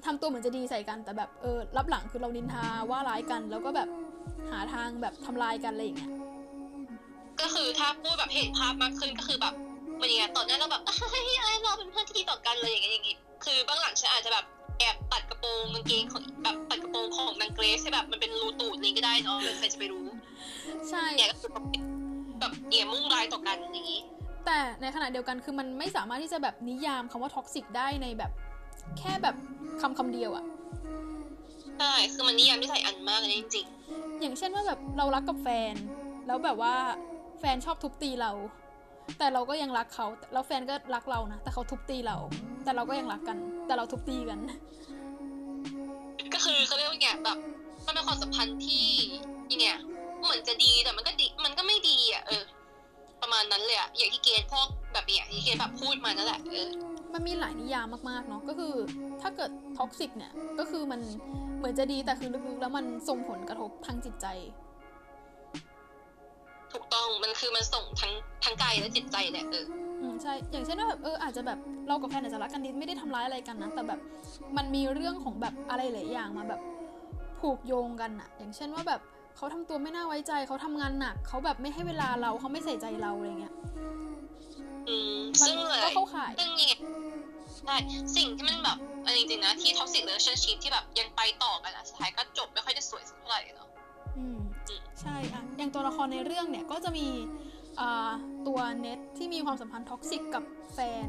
[0.06, 3.88] ทำตัวเหมือนจะดีใส่กันแต่แบบเออรับหลังคือเรานินทาว่าร้ายกัน แล้วก็แบบ
[4.50, 6.12] หาทางแบบทำลายกันอะไรอย่างเงี้ย
[7.40, 9.54] ก็คือถ้าพูดแบบเห็นภาพมากขึ้นก็คือแบบ
[10.04, 14.44] มันอย่างเงี้ยตอนนั้นเราแบบเฮ้ยอะไรเราเป็นเพื่อนที่ดีต่อกันเลยอย่างเงี้ยอย่างงี้คือเบื้องหลังฉันอาจจะแบบ
[14.78, 20.04] แอบตัดกระโปรงกางเกงของแบบตัดกระโปรงของนางเกรซให้แบบมันเป็นรูตูดนี้ก็ได้เนาะใครจะไปรู้
[20.90, 21.64] ใช่เนี่ยก็คือแบบ
[22.68, 24.00] เนี่ยมุ่งร้ายต่อกันอย่างงี้
[24.46, 28.30] แต่ในขณะเดียวกันคือมันไม่สามารถที่จะแบบนิยามคำว่าท็อกซิกได้ในแบบ
[28.98, 29.36] แค่แบบ
[29.80, 30.44] คำคำเดียวอะ
[31.78, 33.66] ใช่คือมันนิยามที่ใส่อันมากเลยจริง
[34.20, 35.74] อย่างเช่นว่าแบบเรารักกับแฟน
[36.26, 36.74] แล้วแบบว่า
[37.38, 38.32] แฟนชอบทุบตีเรา
[39.18, 42.16] แต่เราก็ยังรักเขาแล้วแฟนก็รักเรานะแต่เขาทุบตีเรา
[42.64, 47.38] แต่เราก็ยังรักกัน แต่เราทุบตีกันๆก็คือเขาเรียกว่าไงแบบ
[47.86, 48.84] มันเป็นความสัมพันธ์ที่
[49.52, 49.66] ยังไง
[50.24, 52.44] เหมือนจะดีแต่มันก็ดีมันก็ไม่ดีอะเออ
[53.22, 56.68] ประมาณนั้นเลยอะอย่างที่เกณฑ์พวกแบบเนี้ยที่เกณฑ์แบบพูดมานั่นแหละเออ
[57.12, 58.74] มันมีหลายนิยามมากๆเนาะก็คือ
[59.22, 61.00] ถ้าเกิด toxic เนี่ยก็คือมัน
[61.58, 64.26] เหมือนจะดีแต่คือลึกๆแล้วมันส่งผลกระทบทางจิตใจ
[66.74, 68.12] ถูกต้องมันคือมันส่งทั้ง
[68.44, 69.64] ทั้งกายและจิตใจแหละเออ
[70.00, 74.00] อืมใช่ อย่างเช่นว่าแบบเอออาจจะแบบเรากับแฟนอาจจะรักกันดีไม่ได้ทำร้ายอะไรกันนะแต่แบบ
[74.56, 76.60] มันมีเรื่องของแบบอะไรหลายอย่างมาแบบ
[77.40, 79.00] ผูกโยงกันอะอย่างเช่นว่าแบบ
[79.36, 83.54] เขาทำตัวไม่น่าไว้ใจเขาทำงานหนักเขาแบบไม่ให้เวลาเราเขาไม่ใส่ใจเราอะไรเงี้ย
[84.88, 86.74] อืมมันซึ่งเลยก็เข้าข่ายซึ่งนี่ไง
[87.60, 87.76] ใช่
[88.16, 93.68] สิ่งที่มันแบบอันจริงๆนะที่ toxic relationship ที่แบบยังไปต่อกันอะสุดท้ายก็จบไม่ค่อยได้สวยสักเท่าไหร่เนาะ
[94.18, 97.06] อืม อืมใช่อะอย่างตัวละครในเรื่องเนี่ยก็จะมี
[97.80, 98.12] อ่า
[98.46, 100.44] ตัวเน็ตที่มีความสัมพันธ์ toxic กับ
[100.74, 101.08] แฟน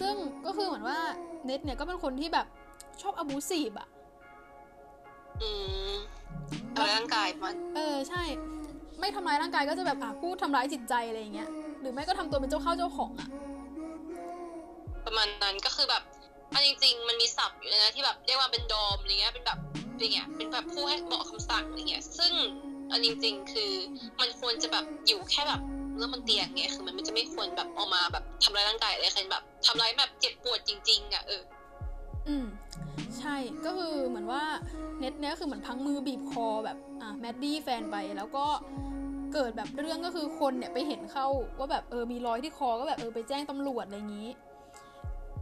[0.00, 0.14] ซึ่ง
[0.46, 0.98] ก็คือเหมือนว่า
[1.44, 2.46] เน็ตเนี่ยก็เป็นคนที่แบบ
[3.02, 3.88] ชอบ abusive อะ
[5.42, 5.50] อื
[5.90, 5.94] ม
[6.72, 8.22] เอาร่างกายมัน เออใช่
[9.00, 11.48] ไม่ทำร้ายร่างกายก็จะแบบอะพูดทำร้ายจิตใจอะไรอย่างเงี้ย
[11.80, 13.28] หรือไม่ก็ทำตัวเป็นเจ้าเข้าเจ้าของอะ
[15.06, 16.02] ประมาณนั้นก็คือแบบ
[16.52, 19.58] อันจริง ๆ มันมีศัพท์อยู่เลยนะที่แบบเรียกว่าเป็นดอมอะไรเงี้ยเป็นแบบ
[20.00, 22.32] อะไรเงี้ยเป็นแบบผู้ให้บอกคำสั่งอะไรเงี้ย ซึ่ง
[22.90, 23.72] อันจริง ๆ คือ
[24.20, 25.60] มันควรจะแบบอยู่แค่แบบ
[25.96, 31.42] เรื่องมันเตียงไงคือมันจะไม่ควรแบบออกมาแบบทำร้ายร่างกายอะไรใครแบบทำร้ายแบบเจ็บปวดจริง ๆอะเออ
[32.28, 32.46] อืม
[33.18, 34.42] ใช่ก็คือเหมือนว่า
[35.00, 38.46] เน็ตเนี่ยก็คือเหมือนพังมือบีบคอแบบอะแมดดี้แฟนไปแล้วก็
[39.34, 41.26] เกิดแบบเรื่องก็คือคนเนี่ยไปเห็นเข้า
[41.58, 44.28] ว่าแบบเออมีรอยที่คอก็แบบเออไปแจ้งตำรวจอะไรอย่างนี้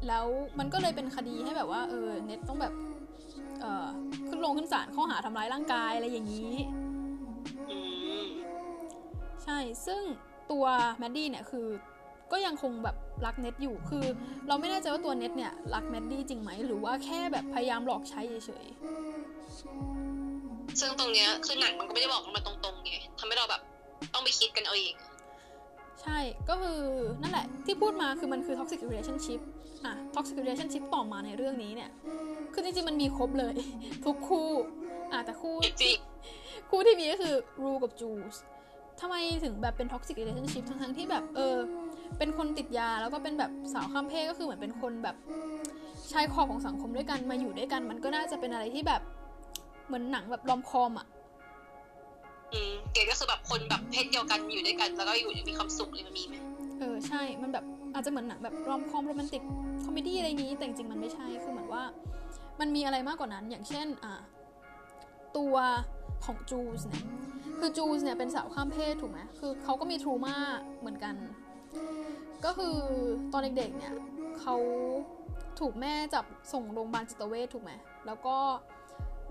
[0.09, 0.27] แล้ว
[0.59, 2.73] มันก็เลยเป็นคดีให้แบบว่าเออเน็ตต้องแบบ
[4.29, 6.55] ขึ้นลงขึ้นศาลข้อหาทำร้ายร่างกายอะไรอย่างนี้
[7.71, 7.79] อื
[8.23, 8.25] ม
[9.45, 10.03] ใช่ ซึ่ง
[10.53, 10.65] ตัว
[10.99, 11.67] แมดดี้เนี่ยคือ
[12.33, 14.05] ก็ยังคงแบบรักเน็ตอยู่ คือ
[14.49, 18.67] เราไม่แน่ใจว่าตัวเน็ตเนี่ยรักแมดดี้จริงไหม หรือว่าแค่แบบพยายามหลอกใช้เฉย
[20.81, 23.63] ซึ่งตรงเนี้ยคือหนังมันก็ไม่ได้บอกมาตรงๆไงทำให้เราแบบ
[24.15, 26.19] ต้องไปคิดกันเอาเองๆใช่
[26.49, 26.81] ก็คือ
[27.23, 29.41] นั่นแหละที่พูดมาคือมันคือ toxic relationship
[29.87, 31.91] อะ toxic relationship ต่อมาในเรื่องนี้เนี่ย
[32.53, 33.55] คือจริงๆมันมีครบเลย
[34.05, 34.51] ทุกคู่
[35.13, 35.99] อะแต่คู่จริง
[36.71, 38.37] คู่ที่มีก็คือรูกับจูส
[39.01, 41.57] ทำไมถึงแบบเป็น toxic relationship ทั้งๆที่แบบเออ
[42.19, 45.17] เป็นคนติดยาแล้วก็เป็นแบบสาวข้ามเพศก็คือเหมือนเป็นคนแบบ
[46.13, 49.03] ชายขอบของสังคมด้วยกันมาอยู่ด้วยกัน มันก็น่าจะเป็นอะไรที่แบบ
[49.87, 51.07] เหมือนหนังแบบรอมคอมอะ
[52.53, 56.35] อืมเกย์ก็คือแบบคนแบบเพศเดียวกันอยู่ด้วยกัน แล้วก็อยู่อย่างมีความสุขเลยมันมีไหม
[56.79, 57.65] เออใช่มันแบบ
[57.99, 59.43] อาจจะเหมือนหนังแบบ romcom romantic
[59.85, 61.83] comedy อะไรนี้แต่จริงๆมันไม่ใช่คือเหมือนว่า
[62.61, 64.15] มันมีอะไรมากกว่านั้น อย่างเช่นอ่า
[65.37, 65.55] ตัว
[66.25, 67.05] ของจูสเนี่ย
[67.59, 70.37] คือจูสเนี่ยเป็นสาวข้ามเพศถูกไหมคือเขาก็มี trauma
[70.81, 71.15] เหมือนกัน
[72.45, 72.77] ก็คือ
[73.33, 73.95] ตอนเด็กๆเนี่ย
[74.41, 74.57] เขา
[75.61, 77.73] ถูกแม่จับส่งโรงพยาบาลจิตเวชถูกไหม
[78.07, 78.37] แล้วก็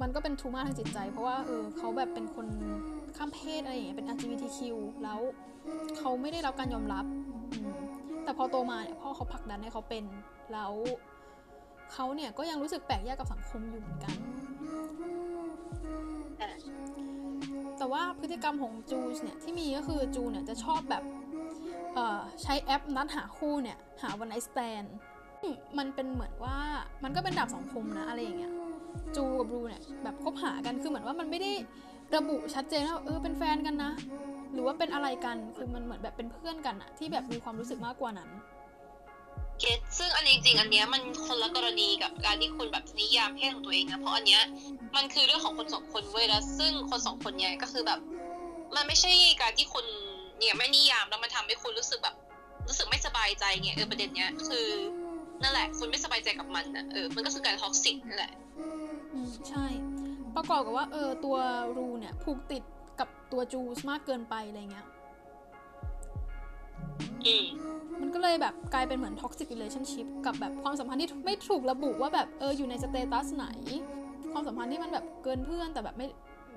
[0.01, 2.47] มันก็เป็น trauma ทางจิตใจ เพราะว่าเออเขาแบบเป็นคน
[3.17, 4.59] ข้ามเพศอะไรอย่างเงี้ยเป็น LGBTQ
[5.03, 5.19] แล้ว
[5.97, 7.05] เขาไม่ได้รับการยอมรับ
[8.27, 10.05] แต่พอโตมาเนี่ยพ่อเขาผลักดันให้เขาเป็น
[10.53, 10.73] แล้ว
[11.93, 14.15] เขาเนี่ยก็ยังรู้สึกแปลกแยกกับสังคมอยู่เหมือนกัน
[17.77, 21.03] แต่ว่าพฤติกรรมของจูเนี่ยที่มีก็คือจูเนี่ยจะชอบแบบ
[21.93, 24.83] เอ่อใช้แอปนัดหาคู่เนี่ยหาวันไนสแตน
[25.77, 26.57] มันเป็นเหมือนว่า
[27.03, 28.53] มันก็เป็นดาบสองคมนะอะไรอย่างเงี้ย
[29.15, 31.51] จูกับบลูเนี่ยแบบคบหากันคือเหมือนว่ามันไม่ได้
[32.15, 33.91] ระบุชัดเจนว่าเออเป็นแฟนกันนะ
[34.53, 38.29] หรือว่าเป็นอะไรกันคือมันเหมือนแบบเป็นเพื่อนกันอะที่แบบมีความรู้สึกมากกว่านั้น
[39.59, 44.43] เกตซึ่งอันจริงๆอันเนี้ยมันคนละกรณีกับการที่คุณแบบนิยามเพศของตัวเองนะเพราะอันเนี้ย
[44.95, 47.99] มันคือเรื่องของคนสองคนเว้ยแล้วซึ่งคนสองคนเนี้ยก็คือแบบ
[48.75, 49.85] มันไม่ใช่การที่คุณ
[50.37, 52.15] เนี่ยไม่นิยามแล้วมันทำให้คุณรู้สึกแบบ
[52.67, 54.67] รู้สึกไม่สบายใจไงเออประเด็นเนี้ยคือ
[55.43, 58.33] นั่นแหละ คุณไม่สบายใจกับมันนะเออมันก็คือการ toxic นั่นแหละ
[59.13, 59.65] อืมใช่
[60.35, 61.37] ประกอบกับว่าเออตัว
[61.77, 62.76] รูเนี่ยผูกติดกับ
[63.31, 64.87] ตัวจูสมากเกินไปอะไรเงี้ย
[67.25, 67.45] อืม
[68.01, 73.47] มันก็เลยแบบกลายเป็นเหมือน toxic relationship กับแบบความสัมพันธ์ที่ไม่ถูกระบุว่าแบบเอออยู่ใน status ไหน
[74.31, 76.07] ความสัมพันธ์ที่มันแบบเกินเพื่อนแต่แบบไม่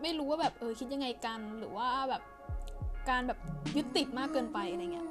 [0.02, 2.22] ไม่รู้ว่าแบบเออคิดยังไงกันหรือว่าแบบ
[3.11, 3.38] การแบบ
[3.76, 5.09] ยึดติดมากเกินไปอะไรเงี้ย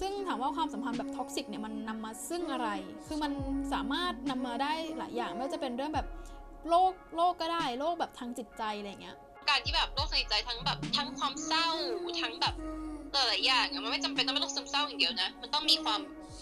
[0.00, 2.68] ซึ่งถามว่าความสัมพันธ์แบบ toxic เนี่ยมันนำมาซึ่งอะไร
[3.06, 3.32] คือมัน
[3.72, 6.06] สามารถนำมาได้หลายอย่างไม่ว่าจะเป็นเรื่องแบบ
[6.68, 9.16] โรคโรคก็ได้โรคแบบทางจิตใจอะไรเงี้ย
[9.48, 11.68] การที่แบบโรคทางจิตใจทั้งแบบทั้งความเศร้า
[12.20, 12.54] ทั้งแบบ
[13.12, 16.00] หลายๆอย่างอะมันไม่จำเป็นต้องเป็นโรคซึมเศร้าอย่างเดียวนะ มันต้องมีความ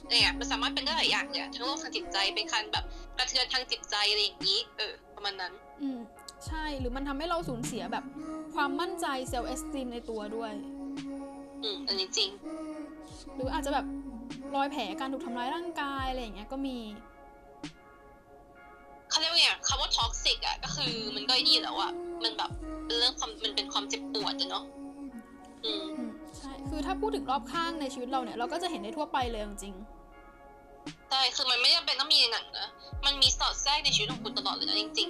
[0.09, 2.85] เนี่ยมันสามารถเป็นได้หลายอย่างเนี่ยทั้งโรคทางจิตใจเป็นการแบบ
[3.19, 5.99] กระเทือนทางจิตใจอะไรอย่างนี้ เออประมาณนั้น อืม
[6.47, 8.05] ใช่หรือมันทำให้เราสูญเสียแบบ
[8.55, 10.53] ความมั่นใจ self-esteem ในตัวด้วย
[11.63, 12.31] อืมอันนี้จริง
[13.35, 13.87] หรืออาจจะแบบ
[14.55, 16.79] รอยแผลการถูกทำร้ายร่างกายอะไรอย่างเงี้ยก็มี
[19.11, 21.93] เขาเรียกว่าไงคำว่าท็อกซิกอะก็คือมันก็ไอ้นี่แล้วอะ
[22.25, 22.51] มันแบบ
[22.87, 24.65] เป็นเรื่องความมันเป็นความเจ็บปวดอะเนาะ
[25.65, 29.75] อืมอืมใช่คือถ้าพูดถึงรอบข้างในชีวิตเราเนี่ย เราก็จะเห็นได้ทั่วไปเลยจริง
[31.11, 32.69] ใช่คือมันไม่จำเป็นต้องมีในหนังนะ
[33.07, 35.09] มันมีสอดแทรกในชีวิตของคุณตลอดเลยนะจริง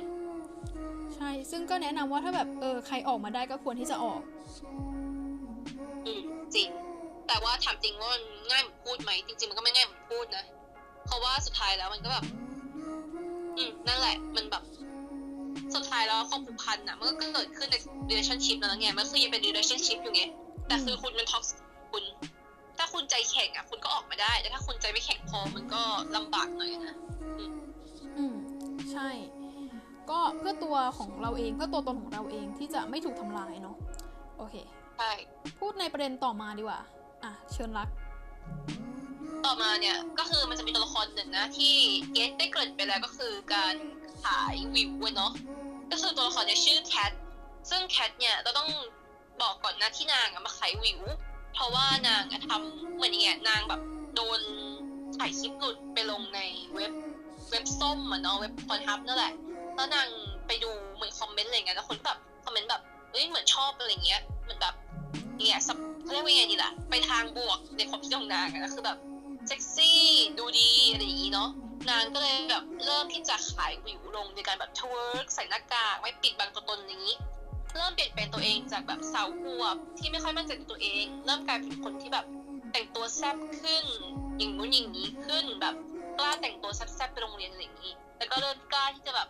[0.58, 6.20] ๆ ใช่ซึ่งก็แนะนำว่าถ้าแบบเออใครออกมาได้ก็ควรที่จะออกๆอืม
[6.54, 6.68] จริง
[7.28, 10.44] แต่ว่าถามจริงว่ามันง่ายเหมือนพูดไหมจริง ๆ มันก็ไม่ง่ายเหมือนพูดนะ
[11.06, 12.24] เพราะว่าสุดท้ายแล้วมันก็แบบ
[13.56, 14.62] อืมนั่นแหละ มันแบบ
[15.74, 17.76] สุดท้ายแล้วความผูกพันอะ มันก็เกิดขึ้นใน
[18.10, 20.22] relationship แล้วไง มันคือยังเป็น relationship อยู่ไง
[20.66, 21.54] แต่คือคุณเป็นท็อกซิ
[21.92, 22.04] คุณ
[22.78, 25.82] ถ้าคุณใจแข็งอะ คุณก็ออกมาได้ แต่ถ้าคุณใจไม่แข็งพอ มันก็
[26.16, 26.96] ลำบากหน่อยนะ
[28.16, 28.34] อืม
[28.92, 29.08] ใช่
[30.10, 33.76] ก็เพื่อตัวของเราเอง เพื่อตัวตนของเราเองที่จะไม่ถูกทำลายเนาะ
[34.38, 34.54] โอเค
[34.98, 35.10] ใช่
[35.58, 36.80] พูดในประเด็นต่อมาดีกว่า
[37.24, 37.88] อะ เชิญรัก
[39.44, 41.74] ต่อมาเนี่ยก็คือมันจะมีตัวละครหนึ่งนะที่
[42.12, 43.74] เกตได้เกริ่นไปแล้วก็คือการ
[44.22, 45.32] ขายวิวเนาะ
[45.90, 47.12] ก็คือตัวละครเนี่ยชื่อแคท
[47.70, 48.70] ซึ่งแคทเนี่ยเราต้อง
[49.42, 51.00] บอกก่อนนะที่นางมาขายวิว
[51.54, 53.80] เพราะว่านางอะทำเหมือนอย่างเงี้ยนางแบบ
[54.14, 54.40] โดน
[55.16, 56.40] ถ่ายคลิปหลุดไปลงใน
[56.74, 56.92] เว็บ
[57.50, 59.32] เว็บส้มอะเนาะเว็บคอนทับนั่นแหละ
[59.74, 60.08] แล้วนาง
[60.46, 62.82] ไปดูเหมือนคอมเมนต์อะไรเงี้ยแล้วคนแบบคอมเมนต์แบบ
[63.12, 64.74] เอ้ยเหมือนชอบอะไรเงี้ยเหมือนแบบ
[65.38, 68.98] เนี่ยสับเขาเรียกว่าไงดีล่ะ ไปทางบวกในความคิดของนางอะก็คือแบบ
[69.46, 70.00] เซ็กซี่
[70.38, 71.48] ดูดีอะไรอย่างงี้เนาะ
[71.90, 77.08] นางก็เลยแบบเริ่มที่จะขายวิวลงในการแบบ twerk ใส่หน้ากากไม่ปิดบังตัวตนนี้
[77.74, 82.26] เริ่มเปลี่ยนแปลงตัวเองจากแบบสาวอวบที่ไม่ค่อยมั่นใจในตัวเอง เริ่มกลายเป็นคนที่แบบ
[82.72, 83.84] แต่งตัวแซ่บขึ้น
[84.38, 85.74] อย่างนู้นอย่างนี้ขึ้นแบบ
[86.18, 89.28] กล้าแต่งตัวแซ่บๆไปโรงเรียนอะไรอย่างนี้แล้วก็เริ่มกล้าที่จะแบบ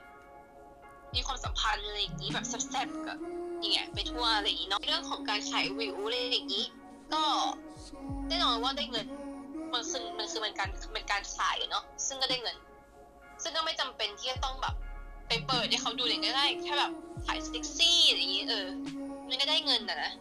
[1.14, 3.18] มีความสัมพันธ์อะไรอย่างนี้แบบแซ่บๆกับ
[3.60, 6.64] อย่างเงี้ยไปทั่วอะไรอย่างนี้เนาะเรื่องของการขายวิวอะไรอย่างนี้
[7.14, 7.22] ก็
[8.28, 9.06] แน่นอนว่าได้เงิน
[9.72, 12.56] มันคือมันคือมันการเป็นการขายเนาะซึ่งก็ได้เงิน
[13.42, 14.74] ซึ่งก็ไม่จำเป็นที่จะต้องแบบ
[15.28, 16.92] ไปเปิดให้เขาดูเลยก็ได้แค่แบบ
[17.26, 18.66] ขายเซ็กซี่อะไรอย่างนี้เออ
[19.28, 20.12] มันก็ได้เงินนะนะ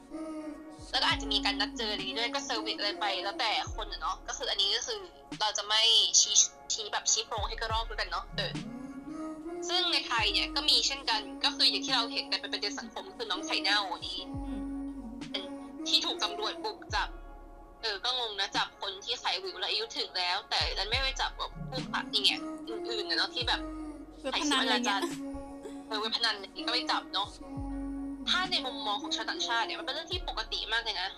[0.92, 5.00] แล้วก็อาจจะมีการนัดเจออะไรอย่างนี้ด้วยก็ service อะไรไป แล้วแต่คนอะเนาะก็คืออันนี้ก็คือ
[5.40, 5.82] เราจะไม่
[6.20, 6.36] ชี้
[6.74, 8.54] ชี้แบบชี้โพรงให้กระรอกด้วยกันเนาะเออ
[9.70, 14.19] ซึ่งในไทยเนี่ยก็มีเช่นกันก็คืออย่างที่เราเห็นกันเป็นประเด็นสังคมคือน้องไข่เน่า Only
[15.34, 15.48] อืม
[15.88, 17.10] ที่ถูกตำรวจบุกจับ
[17.82, 22.32] เออก็งงนะจับคนที่ขายวิวและอายุถึงแล้ว แต่ดันไม่ไปจับแบบผู้ขายนี่ไง
[22.70, 23.62] อื่นๆนะเนาะที่แบบ
[24.22, 25.02] เว็บพนันอะไรเงี้ย
[25.88, 27.28] เออเว็บพนันอะไรอย่างงี้ก็ไม่จับเนาะ
[28.30, 31.10] ถ้าในมุมมองของชาวต่างชาติเนี่ยมันเป็นเรื่องที่ปกติมากเลยนะ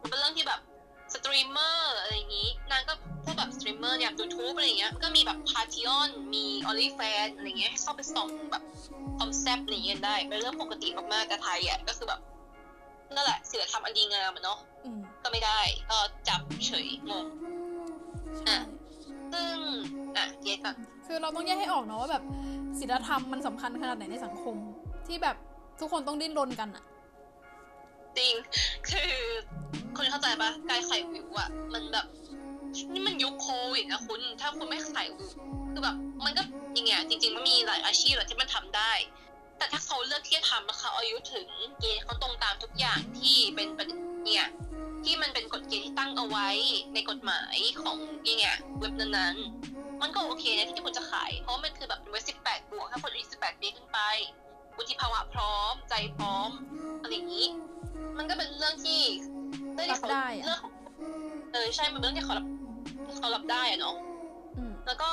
[0.00, 0.60] มันเป็นเรื่องที่แบบ
[1.14, 2.94] สตรีมเมอร์อะไรอย่างงี้นางก็
[3.24, 8.62] พวกแบบสตรีมเมอร์เนี่ยยูทูบอะไรอย่างเงี้ยก็มีแบบ Patreon มี OnlyFans อะไรเงี้ยให้เข้าไปส่องแบบ
[9.16, 12.20] ความแซ่บอะไรอย่างเงี้ยได้เป็นเรื่องปกติมากๆแต่ไทยอะก็คือแบบ
[13.14, 17.26] นั่นแหละศีลธรรมอันดีงามอะเนาะอืม ก็ไม่ได้เออจับเฉยงง
[18.38, 18.56] ใช่
[19.32, 19.56] ซึ่ง
[20.16, 22.22] อะเจ๊ก่อนคือเราต้องแยกให้ออกเนาะว่าแบบ
[22.78, 24.56] ศีลธรรมมันสำคัญขนาดไหนในสังคม
[25.06, 25.36] ที่แบบ
[25.80, 26.84] ทุกคนต้องดิ้นรนกันอะ
[28.18, 28.34] จริง
[28.88, 29.12] คือ
[29.96, 32.06] คุณเข้าใจปะการขายวิวอะมันแบบ
[32.92, 35.30] นี่มันยุคโควิดนะคุณ ถ้าคุณไม่ขายวิว
[35.72, 38.92] คือแบบ มันก็อย่างเงี้ยจริง ๆ มันมีหลายอาชีพแหละที่มันทำได้
[39.58, 41.46] แต่ถ้าเขาเลือกที่จะทำแล้วเขาอายุถึง
[41.80, 44.46] เกณฑ์เขาตรงตามทุกอย่างที่เป็นประเด็นเนี่ย
[45.08, 46.48] ที่มันเป็นกฎเกณฑ์ที่ตั้งเอาไว้
[46.94, 48.46] ในกฎหมายของยังไง
[48.78, 53.98] เว็บนั้นๆ มันก็โอเคนะที่คุณจะขาย เพราะมันคือแบบเป็นเว็บสิบแปดบวกถ้าคนอายุสิบแปดปีขึ้นไป
[54.76, 56.50] วุฒิภาวะพร้อม ใจพร้อม
[57.02, 57.48] อะไรอย่างนี้
[58.18, 59.00] มันก็เป็นเรื่องที่
[59.74, 60.08] เรื่องที่เขา
[60.44, 60.72] เรื่องของ
[61.52, 62.46] เออใช่มันเป็นเรื่องที่เขารับ
[63.18, 63.96] เขารับได้อะเนาะ
[64.56, 65.10] อืมแล้วก็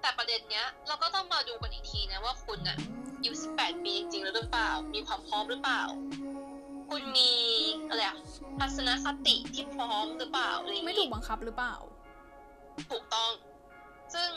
[0.00, 2.78] แต่ประเด็นเนี้ย เราก็ต้องมาดูกันอีกทีนะว่าคุณอะ
[3.16, 5.82] อายุสิบแปดปีจริงๆแล้วหรือเปล่า มีความพร้อมหรือเปล่า
[6.88, 7.32] คุณมี
[7.88, 8.18] อะไรอะ
[8.58, 11.74] ทัศนคติที่พร้อมหรือเปล่าอะไรอย่างไม่งี้ถูกบังคับหรือเปล่า
[12.90, 13.30] ถูกต้อง
[14.14, 14.30] ซึ่ง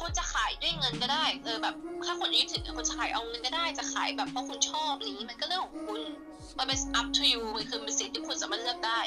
[0.00, 6.00] คุณจะขายด้วยเงินก็ได้เออแบบถ้าคุณอายุถึงอะคุณจะขายเอาเงินก็ได้จะขายแบบเพราะคุณชอบอะไรอย่างนี้มันก็เรื่องของคุณ
[6.58, 9.00] มันเป็น up to you มันคือเป็นสิทธิ์ที่คุณสามารถเลือกได้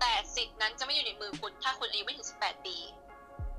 [0.00, 2.76] แต่สิทธิ์นั้นจะไม่อยู่ในมือคุณถ้าคุณอายุไม่ถึง 18 ปี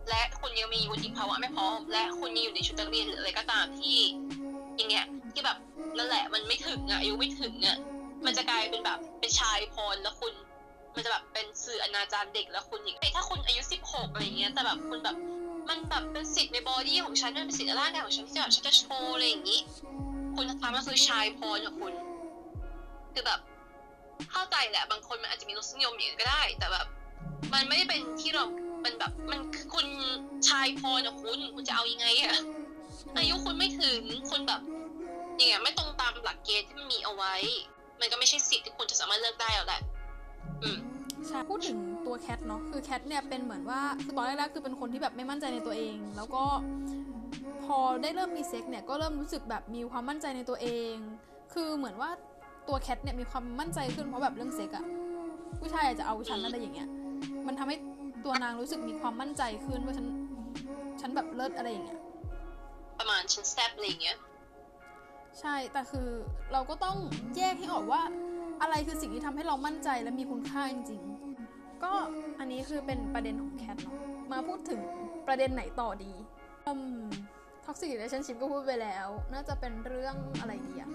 [0.10, 3.98] และคุณยังมีวุฒิภาวะไม่พร้อม และคุณยังอยู่ในชุดนักเรียนหรืออะไรก็ตามที่
[4.76, 5.58] อย่างเงี้ยที่แบบ
[5.98, 7.78] นั่นแหละมันไม่ถึงอะอายุไม่ถึงอะ
[8.26, 10.34] มันจะกลายเป็นแบบเป็น child porn แล้วคุณ
[10.96, 15.16] มันจะแบบเป็นสื่ออนาจารเด็กแล้วคุณอย่างเงี้ยถ้าคุณอายุ16อะไรอย่างเงี้ยแต่แบบคุณแบบ
[15.70, 19.60] มันแบบเป็นสิทธิ์ใน body ของฉันมันเป็นสิทธิ์ในร่างกายของฉันที่แบบฉันจะโชว์อะไรอย่างนี้
[20.36, 21.94] คุณทำมันคือ child porn ของคุณ
[23.14, 23.40] คือแบบ
[24.32, 26.88] เข้าใจแหละ บางคนมันอาจจะมีรสนิยมอย่างก็ได้ แต่แบบ
[27.54, 28.46] มันไม่ได้เป็นที่เรา
[28.86, 29.88] มันแบบ มันคือคุณ
[30.50, 32.36] child porn ของคุณคุณจะเอายังไงอะ
[33.16, 34.62] อายุคุณไม่ถึงคุณแบบ
[35.36, 37.36] อย่างเงี้ยไม่ตรงตามหลักเกณฑ์ที่มันมีเอาไว้
[38.00, 39.82] มันก็ไม่ใช่สิทธิ์ที่คุณจะสามารถเลือกได้แล้วแหละ
[40.64, 40.78] อืม
[41.28, 46.44] ใช่พูดถึงตัวแคทเนาะคือแคทเนี่ยเป็นเหมือนว่าคือตอนแรกๆคือเป็นคนที่แบบไม่มั่นใจในตัวเอง แล้วก็
[47.66, 50.94] พอได้เริ่มมีเซ็กเนี่ยก็เริ่มรู้สึกแบบมีความมั่นใจในตัวเอง
[51.54, 52.10] คือเหมือนว่า
[52.68, 54.86] ตัวแคทเนี่ยมีความมั่นใจขึ้นเพราะแบบเรื่องเซ็กอะ
[55.60, 56.90] ผู้ชายอาจจะเอาฉันอะไรอย่างเงี้ย
[57.48, 57.78] มันทำให้
[58.26, 60.08] ตัวนางรู้สึกมีความมั่นใจขึ้นว่าฉัน
[61.02, 62.00] ฉันแบบเลิศอะไรอย่างเงี้ย
[63.00, 64.18] ประมาณฉันแซบอะไรอย่างเงี้ย
[65.40, 66.10] ใช่ แต่คือ
[66.52, 66.98] เราก็ต้อง
[67.38, 68.02] แยกให้ออกว่า
[68.62, 71.92] อะไรคือสิ่งที่ทำให้เรามั่นใจและมีคุณค่าจริงๆ ก็
[72.40, 73.98] อันนี้คือเป็นประเด็นของแคทเนาะ
[74.32, 74.80] มาพูดถึง
[75.28, 76.14] ประเด็นไหนต่อดี
[76.68, 77.06] อืม
[77.66, 80.90] ท็อกซิ r เ a t i o n s h i p ก็พูดไปแล้ว น่าจะเป็นเรื่องอะไรดีอะ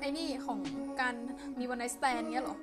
[0.00, 0.58] ไอ้นี่ของ
[1.00, 1.14] การ
[1.58, 2.56] มี one night stand เงี้ยเหรอ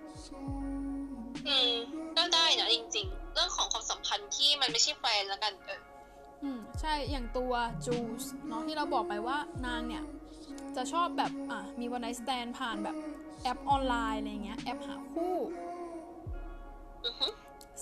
[1.47, 1.73] อืม
[2.17, 5.81] ก็ได้นะจริง ๆ เรื่องของความสัมพันธ์ที่มันไม่ใช่แฟนแล้วกันเออ
[6.43, 7.53] อืมใช่อย่างตัว
[7.85, 10.03] จูสเนาะที่เราบอกไปว่านางเนี่ย
[10.75, 12.95] จะชอบแบบอะมี one night stand ผ่านแบบ
[13.41, 15.35] แอปออนไลน์อะไรเงี้ยแอปหาคู่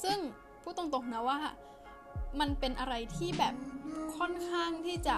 [0.04, 0.18] ซึ่ง
[0.64, 1.40] พูดตรงๆนะว่า
[2.40, 3.54] มันเป็นอะไรที่แบบ
[4.18, 5.18] ค่อนข้างที่จะ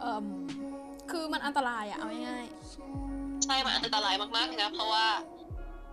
[0.00, 0.26] เอ่ม
[1.10, 5.06] คือมันอันตรายอะเอาง่ายๆใช่มันอันตรายมากๆเลยนะเพราะว่า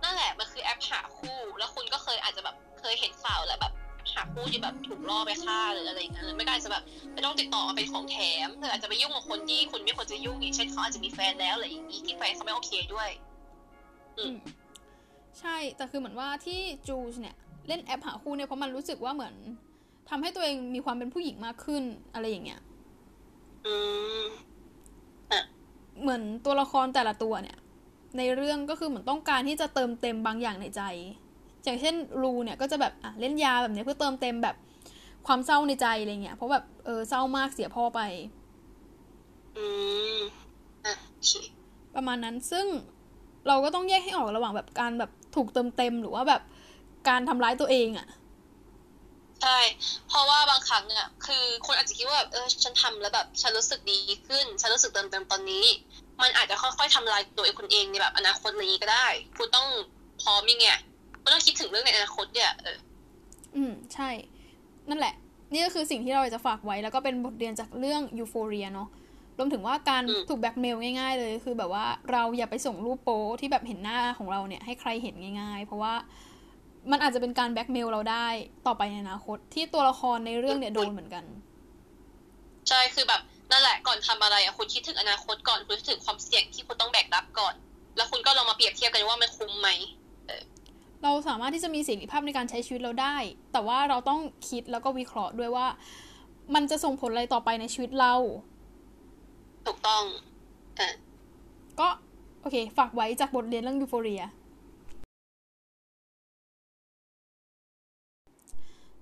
[0.02, 3.72] นั่นแหละมันคือแอปหาคู่ แล้วคุณก็เคยอาจจะแบบเคยเห็นข่าวแหละแบบ
[4.14, 14.34] หาคู่ที่แบบถูกล่อไปฆ่าหรืออะไรอย่างเงี้ยหรือไม่ก็อาจจะแบบไม่ต้องติดต่อมาเป็นของแถมหรืออาจจะไปยุ่งกับคนที่คุณไม่ควรจะยุ่งอย่างเช่นเขาอาจจะมีแฟนแล้วอะไรอย่างนี้ที่แฟนเขาไม่โอเคด้วยๆอืม
[15.40, 17.36] ใช่แต่คือเหมือนว่าที่จูสเนี่ย
[17.68, 19.34] เล่นแอปหาคู่เนี่ยเพราะมันรู้สึกว่าเหมือน
[20.10, 21.82] ทำให้ตัวเองมีความเป็นผู้หญิงมากขึ้น
[22.14, 22.60] อะไรอย่างเงี้ย
[23.66, 23.76] อื
[24.20, 24.22] ม
[26.00, 27.58] เหมือนตัวละครแต่ละตัวเนี่ย
[28.18, 30.82] ในเรื่องก็คือเหมือนต้องการที่จะเติมเต็มบางอย่างในใจ
[31.64, 34.56] อย่างเช่นรูเนี่ยก็จะแบบอะเล่นยาแบบเนี้ยเพื่อเติมเต็มแบบ
[35.26, 38.00] ความเศร้าในใจอะไรเงี้ย เพราะแบบเออเศร้ามากเสียพ่อไป
[39.56, 39.66] อื
[40.16, 40.18] ม
[40.84, 41.32] อะโอเค
[41.94, 42.66] ประมาณนั้นซึ่ง
[43.48, 46.42] เราก็ต้องแยกให้ออกระหว่างแบบการแบบถูกเติมเต็มหรือว่าแบบ
[47.08, 48.06] การทำร้ายตัวเองอะ่ะ
[49.42, 49.58] ใช่
[50.08, 55.64] เพราะว่าบางครั้งอะ คือคนอาจจะคิดว่าแบบเออฉันทำแล้วแบบฉันรู้สึกดีขึ้น ฉันรู้สึกเติมเต็มตอนนี้
[56.22, 59.06] มันอาจจะค่อยๆทำลายตัวเองคุณเองในแบบอนาคตอะไรอย่างนี้ก็ได้
[59.38, 59.68] คุณต้อง
[60.22, 60.68] พร้อมยังไง
[61.22, 62.78] คุณต้องคิดถึงเรื่องในอนาคตเนี่ยเออ
[63.56, 64.10] อืมใช่
[64.88, 65.14] นั่นแหละ
[65.52, 68.88] นี่ก็คือสิ่งที่เราอยากจะฝากไว้แล้วก็เป็นบทเรียนจากเรื่องยูโฟเรียเนาะ
[69.38, 75.94] รวมถึงว่าการถูกแบล็กเมลง่าย ๆ เลยคือแบบว่าเราอย่าไปส่งรูปโป๊ที่แบบเห็นหน้าของเราเนี่ยให้ใครเห็นง่าย ๆ เพราะว่า
[76.90, 78.26] มันอาจจะเป็นการแบล็กเมลเราได้
[78.66, 81.24] ต่อไปในอนาคต ที่ตัวละครในเรื่องเนี่ยโดนเหมือนกัน
[82.68, 87.54] ใช่คือแบบนั่นแหละก่อนทำอะไรอะคุณคิดถึงอนาคตก่อนคุณคิดถึงความเสี่ยงที่คุณต้องแบกรับก่อน
[87.96, 89.68] แล้วคุณก็ลองมาเปรียบเทียบกันว่ามันคุ้มไหม
[91.04, 93.16] เราสามารถที่จะมีเสรีภาพในการใช้ชีวิตเราได้
[93.52, 95.66] แต่ว่าเราต้องคิดแล้วก็วิเคราะห์ด้วยว่า
[96.54, 98.14] มันจะส่งผลอะไรต่อไปในชีวิตเรา
[99.66, 100.04] ถูกต้อง
[100.78, 100.90] อะ
[101.80, 101.88] ก็
[102.42, 104.24] โอเค ฝากไว้จากบทเรียนเรื่อง Euphoria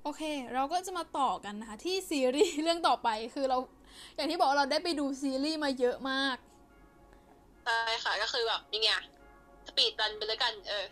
[0.02, 0.22] โอเค
[0.54, 3.58] เราก็จะมาต่อกันนะคะ ที่ซีรีส์เรื่องต่อไปคือเรา
[4.16, 6.36] อย่างที่บอกว่าเราได้ไปดูซีรีส์มาเยอะมาก
[7.64, 8.90] ใช่ค่ะ ก็คือแบบยังไง
[9.66, 10.86] speedrun ไปเลยกัน เออ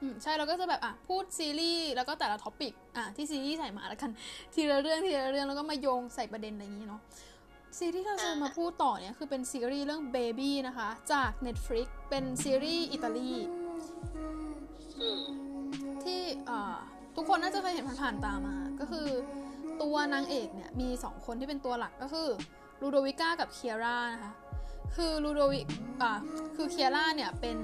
[0.00, 4.10] อืมใช่เราก็จะแบบอะพูดซีรีส์แล้วก็แต่ละ topic อะที่ซีรีส์ใส่มาแล้วกัน
[4.54, 7.00] ทีละเรื่องทีละเรื่องแล้วก็มาโยงใส่ประเด็นอะไรอย่างนี้เนาะ
[7.78, 13.30] ซีรีส์ที่เราจะมาพูดต่อเนี่ยคือเป็นซีรีส์เรื่อง Baby นะคะ จาก Netflix เป็นซีรีส์อิตาลี
[16.04, 16.76] ที่อ่า
[17.16, 19.06] ทุกคนน่าจะเคยเห็นผ่านๆตามา ก็คือ
[19.82, 22.28] ตัวนางเอกเนี่ยมีสองคนที่เป็นตัวหลักก็คือ
[22.80, 24.32] ลูโดวิก้ากับเคียร่านะคะ
[24.96, 25.60] คือลูโดวิ
[26.02, 26.18] อ่า
[26.56, 27.58] คือเคียร่าเนี่ยเป็น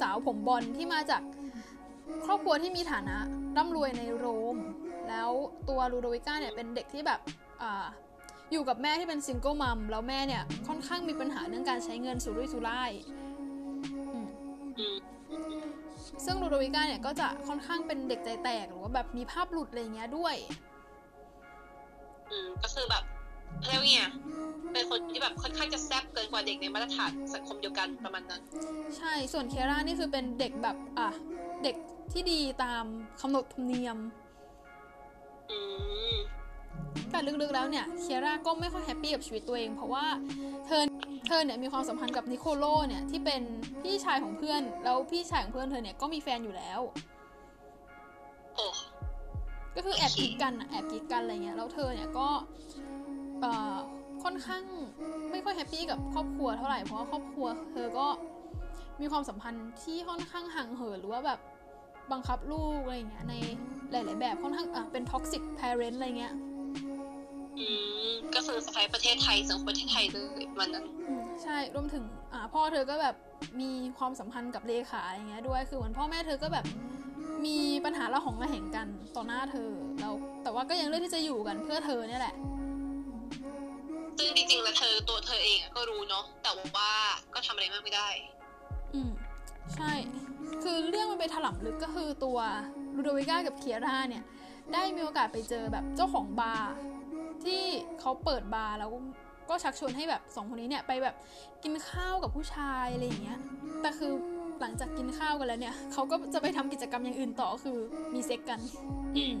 [0.00, 1.22] สาวผมบอลที่มาจาก
[2.26, 3.16] ครอบครัวที่มีฐานะ
[3.56, 4.56] ร่ำรวยในโรม
[5.08, 5.30] แล้ว
[5.68, 7.20] ตัวลูโดวิก้าเนี่ยเป็นเด็กที่แบบ
[7.62, 7.86] อ่า
[8.52, 12.90] อยู่กับแม่ที่เป็นซิงเกิลมัมแล้วแม่เนี่ยค่อนข้างมีปัญหาเรื่องการใช้เงินสุรุ่ยสุร่าย
[14.12, 14.26] อืม
[14.78, 14.96] อืม
[16.24, 20.34] ซึ่งลูโดโดวิก้าเนี่ยก็จะค่อนข้างเป็นเด็กใจแตกหรือว่าแบบมีภาพหลุดอะไรเงี้ยด้วย
[22.30, 23.02] อืมก็คือแบบ
[23.66, 24.00] เรียกว่าไง
[24.72, 28.42] เป็นคนที่แบบค่อนข้างจะแซ่บเกินกว่าเด็กในมาตรฐานสังคมเดียวกันประมาณนั้น
[28.98, 31.08] ใช่ส่วนเคียร่านี่คือเป็นเด็กแบบอะ
[31.62, 31.76] เด็ก
[32.12, 32.84] ที่ดีตาม
[33.20, 33.98] ขนบธรรมเนียม
[37.10, 40.06] แต่ลึกๆแล้วเนี่ยเคียร่าก็ไม่ค่อย happy กับชีวิตตัวเอง เพราะว่า
[40.66, 40.82] เธอ
[41.26, 43.42] เธอเนี่ยมีความสัมพันธ์กับนิโคโลเนี่ยที่เป็น
[43.82, 46.80] พี่ชายของเพื่อน แล้วพี่ชายของเพื่อนเธอเนี่ยก็มีแฟนอยู่แล้ว
[49.76, 52.28] ก็คือแอบกิ๊กกันแอบกิ๊กกันอะไรเงี้ยแล้วเธอเนี่ยก็
[54.24, 54.64] ค่อนข้าง
[55.30, 58.06] ไม่ค่อย happy กับครอบครัวเท่าไหร่เพราะว่าครอบครัวเธอก็
[59.00, 61.38] มีความสัมพันธ์ที่ค่อนข้างห่างเหินหรือว่าแบบ
[62.12, 63.34] บังคับลูกอะไรเงี้ยใน
[63.92, 66.34] หลาย ๆ แบบค่อนข้างอะเป็น toxic parent อะไรเงี้ย
[67.58, 67.66] อื
[68.06, 73.14] มก็คือสไตล์ประเทศไทยสังคมประเทศไทยเลยประมาณนั้นอืมใช่รวมถึงอ่าพ่อเธอก็แบบ
[73.60, 76.66] มีความสัมพันธ์กับเลขาอะไรเงี้ยด้วยคือเหมือนพ่อแม่เธอก็แบบ
[77.46, 82.34] มีปัญหาระหองระแหงกันต่อหน้าเธอแล้วแต่ว่าก็ยังเลือกที่จะอยู่กันเพื่อเธอเนี่ยแหละ
[84.18, 86.90] ซึ่งจริงๆแล้วเธอตัวเธอเองอะก็รู้เนาะแต่ว่า
[87.34, 88.08] ก็ทำอะไรมากไม่ได้
[88.94, 89.10] อืม
[89.74, 89.92] ใช่
[90.62, 92.38] คือเรื่องมันไปถล่ำลึกก็คือตัว
[92.94, 94.24] ลูโดวิก้ากับเคียร่าเนี่ย
[94.72, 96.72] ได้มีโอกาสไปเจอแบบเจ้าของบาร์
[97.44, 97.62] ที่
[98.00, 98.90] เขาเปิดบาร์แล้ว
[99.50, 101.14] ก็ชักชวนให้แบบสองคนนี้เนี่ยไปแบบ
[101.64, 103.38] กินข้าวกับผู้ชายอะไรอย่างเงี้ย
[103.82, 104.12] แต่คือ
[104.60, 107.78] หลังจากกินข้าวกันแล้วเนี่ยเขาก็จะไปทำกิจกรรมอย่างอื่นต่อคือ
[108.14, 108.60] มีเซ็กกัน
[109.16, 109.34] อืม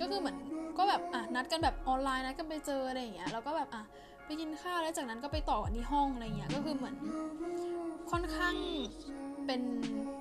[0.00, 0.36] ก็คือเหมือน
[0.78, 3.82] ก็แบบอะนัดกันแบบออนไลน์นัดกันไปเจออะไรอย่างเงี้ยแล้วก็แบบอะ
[4.26, 6.94] ไปกินข้าวแล้วจากนั้นก็ไปต่อกันที่ห้องอะไรเงี้ยก็คือเหมือน
[8.10, 8.54] ค่อนข้าง
[9.46, 9.60] เป็น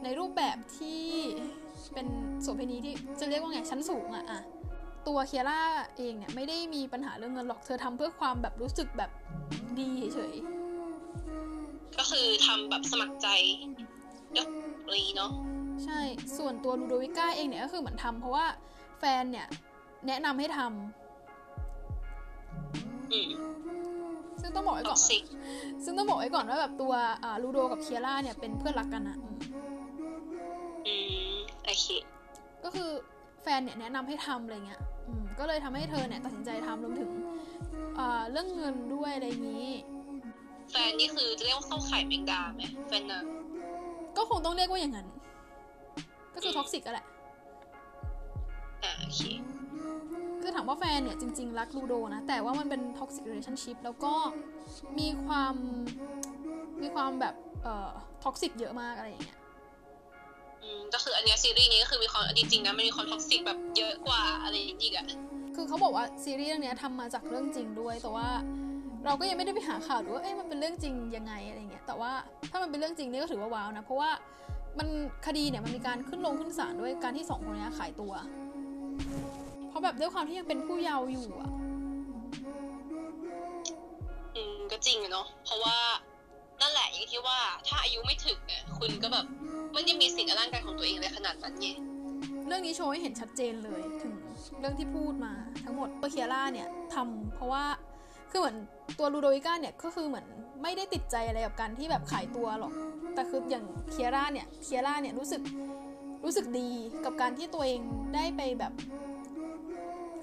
[0.03, 1.03] ในรูปแบบที่
[1.93, 2.07] เป็น
[2.41, 4.39] โสเภณีที่จะเรียกว่าไงชั้นสูงอะอะ
[5.07, 5.61] ตัวเคียร่า
[5.97, 9.11] เองเนี่ยไม่ได้มีปัญหาเรื่องเงินหรอกเธอทำเพื่อความแบบรู้สึกแบบ
[9.79, 10.35] ดีเฉย
[11.97, 13.27] ก็คือทำแบบสมัครใจ
[14.37, 14.47] ยก
[14.83, 15.99] อะไรอย่างงี้เนาะๆใช่
[16.37, 18.45] ส่วนตัวลูโดวิก้าเองเนี่ยก็คือเหมือนทำเพราะว่า
[18.99, 19.47] แฟนเนี่ย
[20.07, 20.71] แนะนำให้ทำ
[23.11, 23.29] อืม
[24.49, 25.23] ซึ่งต้องบอกไว้ท็ก่ออนกซิก
[25.83, 29.37] ซึ่งต้องบอกไว้ก่อนว่าแบบตัวอ่าลูโดกับเคียร่าเนี่ยเป็นเพื่อนรักกันนะอืม
[30.87, 30.95] อื
[31.31, 31.33] ม
[31.63, 31.85] โอเค
[32.63, 32.89] ก็คือ
[33.41, 37.11] แฟนเนี่ยแนะนำให้ทำอะไรเงี้ย อืม ก็เลยทำให้เธอเนี่ยตัดสินใจทำรวมถึง
[37.97, 39.69] อ่าเรื่องเงินด้วยอะไรอย่างนี้
[40.71, 43.21] แฟนนี่คือจะเรียกว่าเข้าข่ายแมงดาไหมแฟนนะ
[44.17, 45.07] ก็คงต้องเรียกว่าอย่างนั้น
[46.35, 47.05] ก็คือ toxic อะแหละ
[48.83, 49.21] อ่าโอเค
[50.49, 54.13] คือถามว่าแฟนเนี่ยจริง ๆ รักลูโดนะ แต่ว่ามันเป็น toxic relationship แล้วก็
[54.99, 55.55] มีความ
[56.81, 57.89] มีความแบบเอ่อ
[58.23, 59.37] toxic เยอะมากอะไรอย่างเงี้ย
[60.63, 65.07] อืมก็คืออันเนี้ยซีรีส์นี้ก็คือมีความจริงๆนะมันมีความ toxic แบบเยอะกว่าอะไรอย่างงี้อีกอะ
[65.55, 68.27] คือเขาบอกว่าซีรีส์เรื่องเนี้ยทำมาจากเรื่องจริงด้วยแต่ว่า
[69.05, 72.11] เราก็ยังไม่ได้ไปหาข่าวดูว่าเอ๊ะมันเป็นเรื่องจริงยังไงอะไรเงี้ยแต่ว่า
[72.51, 74.09] ถ้ามันเป็นเรื่องจริงนี่ก็ถือว่าว้าวนะเพราะว่า
[74.79, 74.87] มัน
[75.27, 78.13] คดีเนี่ยมันมีการขึ้นลงขึ้นศาลด้วยการที่สองคนเนี้ยขายตัว
[79.69, 81.49] เพราะแบบด้วยความที่ยังเป็นผู้เยาว์อยู่อะ
[84.35, 85.77] อืมก็จริงอะเนาะเพราะว่า
[86.61, 89.25] นั่นแหละอย่างที่ว่าถ้าอายุไม่ถึงเนี่ยคุณก็แบบ
[89.73, 91.67] ไม่ได้มีสิทธิ์ในร่างกายของตัวเองเลยขนาดนั้นไง
[92.47, 94.13] เรื่องนี้โชว์ให้เห็นชัดเจนเลยถึง
[94.59, 95.33] เรื่องที่พูดมา
[95.65, 97.63] ทั้งหมดตัวเคียร่าเนี่ยทำเพราะว่า
[98.31, 98.57] คือเหมือน
[98.99, 100.25] ตัวลูโดวิก้าเนี่ยก็คือเหมือน
[100.63, 102.73] ไม่ได้ติดใจอะไรกับการที่แบบขายตัวหรอก
[103.15, 105.41] แต่คืออย่างเคียร่าเนี่ยเคียร่าเนี่ยรู้สึก
[106.25, 106.69] รู้สึกดี
[107.05, 107.81] กับการที่ตัวเอง
[108.15, 108.73] ได้ไปแบบ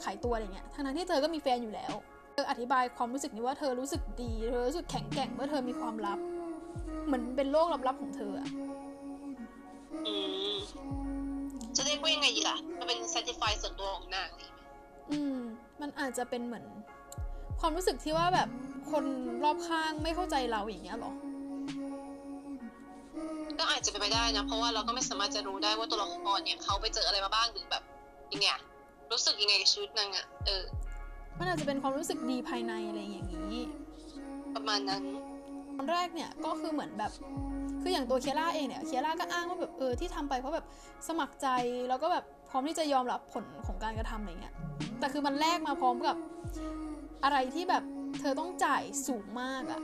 [0.05, 1.95] ขายตัวอะไรเงี้ยทั้งๆที่เธอก็มีแฟนอยู่แล้ว
[2.33, 6.19] เธออธิบายความรู้สึกนี้ว่าเธอรู้สึกดี เธอรู้สึกแข็งแกร่งเมื่อเธอมีความลับ
[7.07, 8.49] เหมือนเป็นโลกลับๆของเธออะ
[10.07, 10.15] อื
[10.53, 10.55] ม
[11.77, 14.51] จะเรียกว่ายังไงดีล่ะ มันเป็น satisfy ส่วนตัวของนางเลย
[15.11, 15.39] อืม
[15.81, 16.65] มันอาจจะเป็นเหมือน
[17.61, 18.49] ความรู้สึกที่ว่าแบบ
[18.91, 19.05] คน
[19.45, 21.13] รอบข้างไม่เข้าใจเราอย่างเงี้ยหรอ
[23.59, 27.83] ก็อาจจะเป็นไปได้นะ เพราะว่าเราก็ไม่สามารถจะรู้ได้ว่าตัวละครเนี่ยเขาไปเจออะไรมาบ้างหรือแบบ
[28.33, 28.63] ยังไงอะ
[29.13, 30.65] รู้สึกยังไงกับชีวิตนางอะเออ
[31.39, 33.65] มันอาจจะเป็นความรู้สึกดีภายในอะไรอย่างนี้
[34.55, 35.03] ประมาณนั้น
[35.77, 37.13] ตอนแรกเนี่ยก็คือเหมือนแบบ
[37.83, 40.67] คืออย่างตัวเคียร่าเองเนี่ยเคียร่าก็อ้างว่าแบบเออที่ทำไปเพราะแบบ
[41.09, 41.49] สมัครใจ
[41.89, 44.55] แล้วก็แบบพร้อมที่จะยอมรับผลของการกระทำอะไรเงี้ย
[44.99, 46.17] แต่คือมันแลกมาพร้อมกับ
[47.25, 47.83] อะไรที่แบบ
[48.21, 49.81] เธอต้องจ่ายสูงมากอะ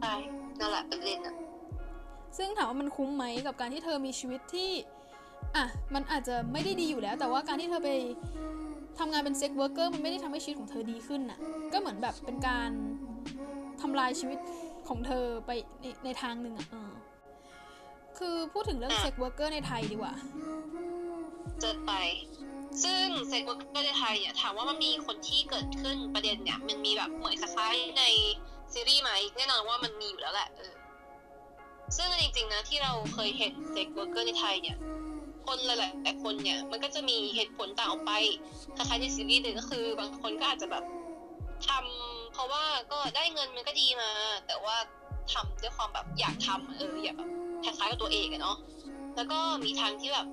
[0.00, 0.14] ใช่
[0.58, 1.34] นั่นแหละเป็นเล่นอะ
[2.38, 4.70] ซึ่งถามว่ามันคุ้มไหมกับการที่เธอมีชีวิตที่
[5.56, 7.90] อะมันอาจจะไม่ได้ดีอยู่แล้ว แต่ว่าการที่เธอไป
[8.98, 11.38] ทำงานเป็น sex worker มันไม่ได้ทำให้ชีวิตของเธอดีขึ้นน่ะ
[11.72, 12.70] ก็เหมือนแบบเป็นการ
[13.80, 14.38] ทำลายชีวิต
[14.88, 15.50] ของเธอไป
[15.80, 16.90] ในในทางหนึ่งอะเออ
[18.18, 20.14] คือพูดถึงเรื่อง sex worker ในไทยดีกว่า
[21.60, 21.92] เจอไป
[22.84, 28.02] ซึ่ง sex worker ในไทยเนี่ยถามว่ามันมีคนที่เกิดขึ้นประเด็นเนี่ย มันมีแบบเหมือนคล้ายๆใน
[28.72, 30.72] ซีรีส์ไหมแน่นอนว่ามันมีอยู่แล้วแหละเออ
[31.96, 34.76] ซึ่งจริงๆนะที่เราเคยเห็น sex worker ในไทยเนี่ย
[35.46, 38.12] คนหลายๆคนเนี่ย มันก็จะมีเหตุผลต่างออกไป
[38.76, 40.84] คล้ายๆในซีรีส์เลยก็คือ บางคนก็อาจจะแบบ
[41.66, 44.10] ทำเพราะว่าก็ได้เงินมันก็ดีมา
[44.46, 44.76] แต่ว่า
[45.32, 47.30] ทำด้วยความแบบอยากทำเอออยากแบบ
[47.64, 48.56] คล้ายๆกับตัวเองอะเนาะ
[49.16, 50.26] แล้วก็มีทางที่แบบ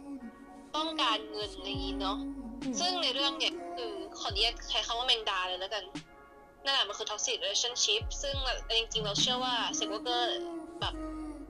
[0.75, 2.17] ต้องการเงินอะไรอย่างนี้เนาะ
[2.79, 5.83] ซึ่งในเรื่องเนี่ยคือขอเรียกใช้คำว่าแมงดาเลยแล้วกัน
[6.63, 8.35] นั่นแหละมันคือ toxic relationship ซึ่ง
[8.69, 10.23] จริงๆ เราเชื่อว่า sex worker
[10.81, 10.93] แบบ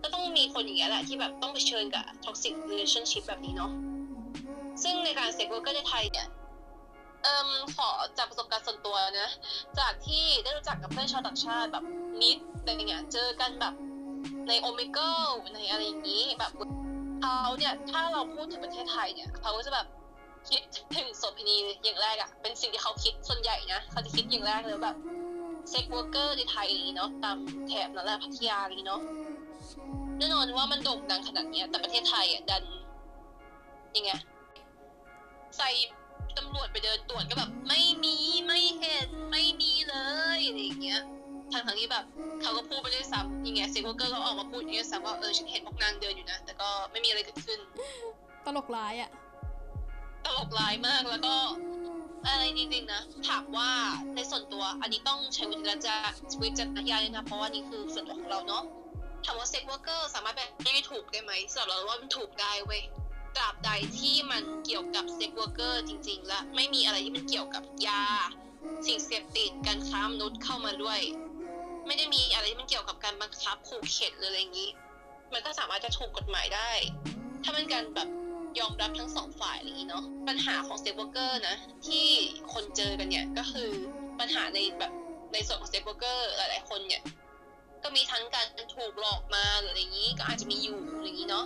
[0.03, 3.71] ก็ต้องมีคนอย่างเงี้ยแหละที่แบบต้องเผชิญกับ toxic relationship แบบนี้เนาะ
[4.83, 6.27] ซึ่งในการ sex worker ในไทยเนี่ย
[7.23, 9.29] เอิมขอจากประสบการณ์ส่วนตัวนะ
[9.79, 11.83] จากที่ได้รู้จักกับเพื่อนชาวต่างชาติแบบ
[12.21, 13.73] meet อะไรเงี้ยเจอกันแบบ
[14.47, 16.51] ใน Omegle อะไรอย่างนี้แบบ
[17.21, 19.87] เขาเนี่ยถ้าเราพูดถึงประเทศไทยเนี่ยเขาก็จะแบบ
[20.49, 20.61] คิด
[20.97, 24.95] ถึงโสเภณีอย่างแรกอะเป็นสิ่งที่เขาคิดส่วนใหญ่นะเขาจะคิดอย่างแรกเลยแบบ
[25.69, 27.37] sex worker ในไทยนี้เนาะตาม
[27.67, 29.01] แถบนั่นแหละพัทยานี้เนาะ
[30.17, 32.63] แน่นอนว่ามันโด่งดังขนาดเนี้ย แต่ประเทศไทยอะดัน
[33.95, 34.11] ยังไง
[35.57, 35.69] ใส่
[36.37, 38.15] ตำรวจไปเดินตรวจก็แบบ ไม่มี
[38.47, 39.95] ไม่เห็นไม่มีเล
[40.37, 41.01] ยอะไรอย่างเงี้ย
[41.51, 42.05] ทางทางๆที่แบบ
[42.41, 47.59] เขาก็พูดไปด้วยซ้ำยังไงเซ็กวอร์เกอร์เขาออกมาพูดอย่างเงี้ยซ้ำว่าเออฉันเห็นพวกนางเดินอยู่นะ แต่ก็ไม่มีอะไรเกิดขึ้น
[48.45, 49.09] ตลกร้ายอะ
[50.25, 51.35] ตลกร้ายมากแล้วก็
[52.25, 53.69] อะไรจริงๆนะ ถามว่า
[54.15, 56.11] ในส่วนตัวอันนี้ต้องใช้วิจารณญาณ
[56.43, 58.63] วิจารณญาณเลยนะเพราะว่านี่คือส่วนตัวของเราเนาะ
[59.25, 62.81] ถามว่า sex worker สามารถเป็นไม่ถูกได้ไหมสำหรับเราว่ามันถูกได้เว้ย
[63.35, 68.03] ตราบใดที่มันเกี่ยวกับ sex worker จริง ๆ และไม่มีอะไรที่มันเกี่ยวกับยา
[68.87, 70.99] สิ่งเสพติดการค้ามนุษย์เข้ามาด้วย
[71.87, 74.69] ไม่ได้มีอะไรที่มันเกี่ยวกับการบังคับขู่เข็นหรืออะไรอย่างนี้
[75.33, 76.71] มันก็สามารถจะถูกกฎหมายได้
[77.43, 78.09] ถ้ามันการแบบ
[78.59, 81.55] ยอมรับทั้งสองฝ่ายอะไรอย่างนี้เนาะปัญหาของ sex worker นะ
[81.87, 82.05] ที่
[82.53, 83.69] คนเจอกันเนี่ยก็คือ
[84.19, 84.91] ปัญหาในแบบ
[85.33, 87.01] ในส่วนของเซ็กเวอร์เกอร์หลายๆคนเนี่ย
[87.83, 91.45] ก็มีทั้งการถูกหลอกมาหรืออะไรอย่างนี้ก็อาจจะมีอยู่อะไรอย่างนี้เนาะ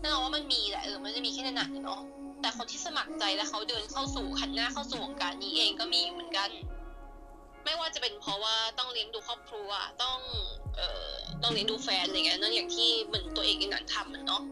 [0.00, 2.02] แน่นอนว่ามันมีแหละเออมันจะมีแค่ในหนังเนาะ
[2.40, 6.50] แต่คนที่สมัครใจและเขาเดินเข้าสู่หันหน้าเข้าสู่วงการนี้เองก็มีเหมือนกัน
[7.64, 9.70] ไม่ว่าจะเป็นเพราะว่าต้องเลี้ยงดูครอบครัว
[10.02, 10.18] ต้อง
[10.76, 11.12] เอ่อ
[11.42, 14.42] ต้องเลี้ยงดูแฟนอะไรเงี้ยนั่นอย่างที่เหมือนตัวเองในหนังทำมันเนาะ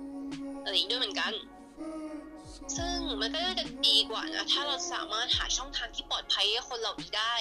[0.64, 1.32] อะไรอย่างนี้ด้วยเหมือนกัน
[2.76, 7.34] ซึ่งมันก็จะดีกว่านะถ้าเราสามารถหาช่องทางที่ปลอดภัยให้คนเหล่านี้ได้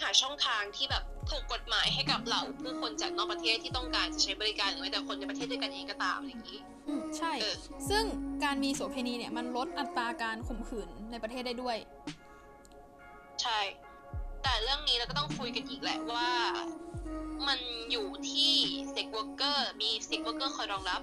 [0.00, 7.56] หาช่องทางที่แบบถูกกฎหมายให้กับเหล่าผู้คนจากนอกประเทศที่ต้องการจะใช้บริการหรือแม้แต่คนในประเทศด้วยกันเองก็ตามอะไรอย่างนี้อืมใช่เออ
[7.90, 8.04] ซึ่ง
[8.44, 11.76] การมีโสเภณีเนี่ยมันลดอัตราการข่มขืนในประเทศได้ด้วย
[13.42, 13.60] ใช่
[14.42, 16.30] แต่เรื่องนี้เราก็ต้องคุยกันอีกแหละว่า
[17.48, 17.60] มัน
[17.90, 18.52] อยู่ที่
[18.92, 21.00] sex worker มี sex worker คอยรองรับ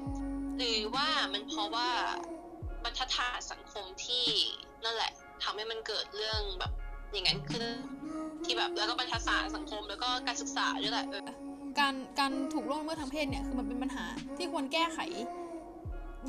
[0.58, 1.90] หรือว่ามันเพราะว่า
[2.84, 4.28] บรรทัดฐานสังคมที่
[4.84, 5.12] นั่นแหละ
[5.44, 6.72] ทำให้มันเกิดเรื่องแบบ
[7.12, 7.78] อย่างนั้นขึ้น
[8.46, 11.24] ที่แบบแล้วก็บรรทัดฐานสังคมแล้วก็การศึกษาด้วยแหละเออ
[11.80, 14.06] การการถูกล่วงละเมิดทางเพศเนี่ยคือมันเป็นปัญหา
[14.38, 15.00] ที่ควรแก้ไข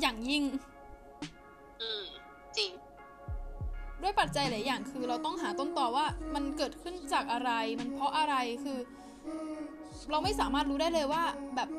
[0.01, 0.43] อย่างยิ่ง
[1.81, 2.03] อืม
[2.57, 2.71] จริง
[4.01, 6.05] ด้วยปัจจัยหลายอย่างคือเราต้องหาต้นตอว่า
[6.35, 8.77] มันเกิดขึ้นจากอะไร มันเพราะอะไรคือ
[10.11, 11.23] เราไม่สามารถรู้ได้เลยว่า
[11.55, 11.69] แบบ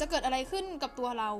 [0.00, 1.30] จะเกิดอะไรขึ้นกับตัวเรา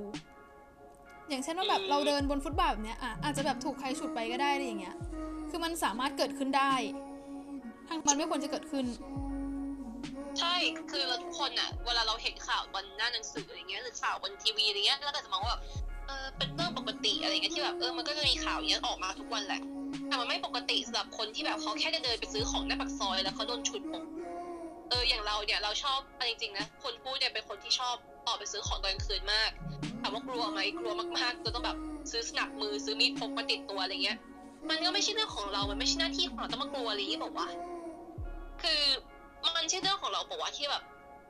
[1.28, 4.96] อย่างเช่นว่าแบบอืมเราเดินบนฟุตบาทแบบเนี้ยอะอาจจะแบบถูกใครฉุดไปก็ได้อะไรอย่างเงี้ย
[5.50, 6.72] คือมันสามารถเกิดขึ้นได้
[7.90, 8.86] ทั้งมันไม่ควรจะเกิดขึ้น
[10.38, 10.54] ใช่
[10.90, 15.62] คือเราทุกคนอะเวลาเราเห็นข่าวบนหน้าหนังสืออะไรเงี้ยหรือข่าวบนทีวีอะไรเงี้ยแล้วก็จะมองว่าแบบ
[16.06, 19.62] เออเป็นเรื่องปกติอะไรเงี้ยที่แบบเออมันก็จะมีข่าวอย่างเงี้ยออกมาทุกวันแหละ
[20.06, 24.04] แต่มันไม่ปกติสำหรับคนที่แบบเขาแค่จะเดินไปซื้อของหน้าปากซอยแล้วเขาโดนฉุดอก
[24.90, 27.94] เอออย่างเราเนี่ยเราชอบอจริงๆนะคนพูดเนี่ยเป็นคนที่ชอบ
[28.26, 29.50] ออกไปซื้อของตอนกลางคืนมาก
[30.00, 31.76] ถามว่ากลัวไหมกลัวมากๆจนต้องแบบ
[32.10, 34.18] ซื้อสนับมือซื้อมีดพกมาติดตัวอะไรเงี้ย
[34.70, 37.46] มันก็ไม่ใช่เรื่องของเรา มันไม่ใช่หน้าที่ของเราต้องมากลัวอะไรอย่างนี้บอกว่า
[38.62, 38.80] คือ
[39.56, 40.82] มันใช่เรื่องของเราบอกว่าที่แบบ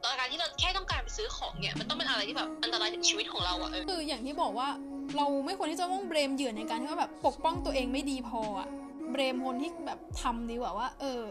[0.02, 4.68] ตอนการที่เราแค่ต้องการไปซื้อของเนี่ยมันต้องเป็นอะไรที่แบบอันตรายถึงชีวิตของเราอะเออคืออย่างที่บอกว่า
[5.16, 8.68] เราไม่ควรที่จะต้องเบรมเหยื่อในการที่ว่าแบบปกป้องตัวเองไม่ดีพออะ
[9.10, 11.22] เบรมคนที่แบบทำดีกว่าว่า เออ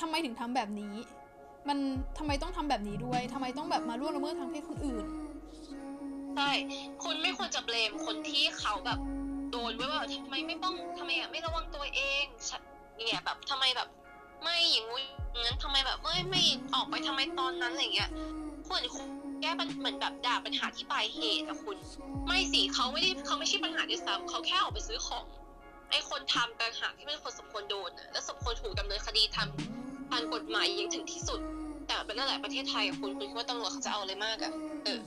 [0.00, 0.94] ทำไมถึงทำแบบนี้
[1.68, 1.78] มัน
[2.18, 5.04] ทำไมต้องทำแบบนี้ด้วยทำไมต้องแบบมาล่วงละเมิดทางเพศคนอื่น
[6.36, 6.50] ใช่
[7.02, 8.98] คุณไม่ควรจะเบลมคนที่เขาแบบ
[9.50, 12.60] โดนไว้ว่าทำไมไม่ป้องทำไมอะไม่ระวังตัวเองฉัน
[13.06, 13.88] เนี่ยแบบทำไมแบบ
[14.44, 16.42] ไม่อย่างงู้นอย่างนั้นทำไมแบบไม่ไม่
[16.74, 18.10] ออกไปทำไมตอนนั้นอะไรเงี้ย
[18.66, 19.08] ควรคุณ
[19.40, 21.76] แก้ปัญเหมือนแบบด่าปัญหาที่ปลายเหตุอะคุณ
[22.26, 25.24] ไม่สิเขาไม่ได้เขาไม่ใช่ปัญหาด้วยซ้ำเขาแค่ออกไปซื้อของ
[25.90, 31.40] ไอ้คนทำต่างหากที่เป็นคนสมควรโดนอะและสมควรถูกดำเนินคดีทำทางกฎหมายอย่างถึงที่สุด
[31.86, 34.52] แต่เป็นนั่นแหละประเทศไทยอะคุณคุณคิดว่าตำรวจเขาจะเอาอะไรมากอะ
[34.84, 35.00] เออ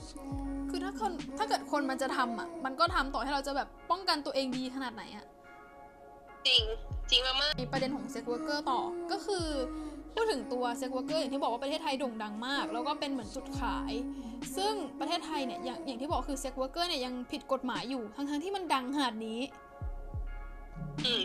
[0.70, 5.24] คือถ้าคนถ้าเกิดคนมันจะทำอะ มันก็ทำต่อให้เราจะแบบป้องกันตัวเองดีขนาดไหนอะ
[6.48, 6.62] จริง
[7.10, 8.80] จริงมากมีประเด็นของ sex worker ต่อ
[9.10, 9.46] ก็คือ
[10.14, 13.92] พูดถึงตัว sex worker อย่างที่บอกว่าประเทศไทยโด่งดังมาก แล้วก็เป็นเหมือนจุดขาย
[14.56, 19.40] ซึ่งประเทศไทยเนี่ยอย่างอย่างที่บอกคือ sex worker เนี่ยยังผิดกฎหมายอยู่ ทั้งๆที่มันดังขนาดนี้
[21.04, 21.22] อืม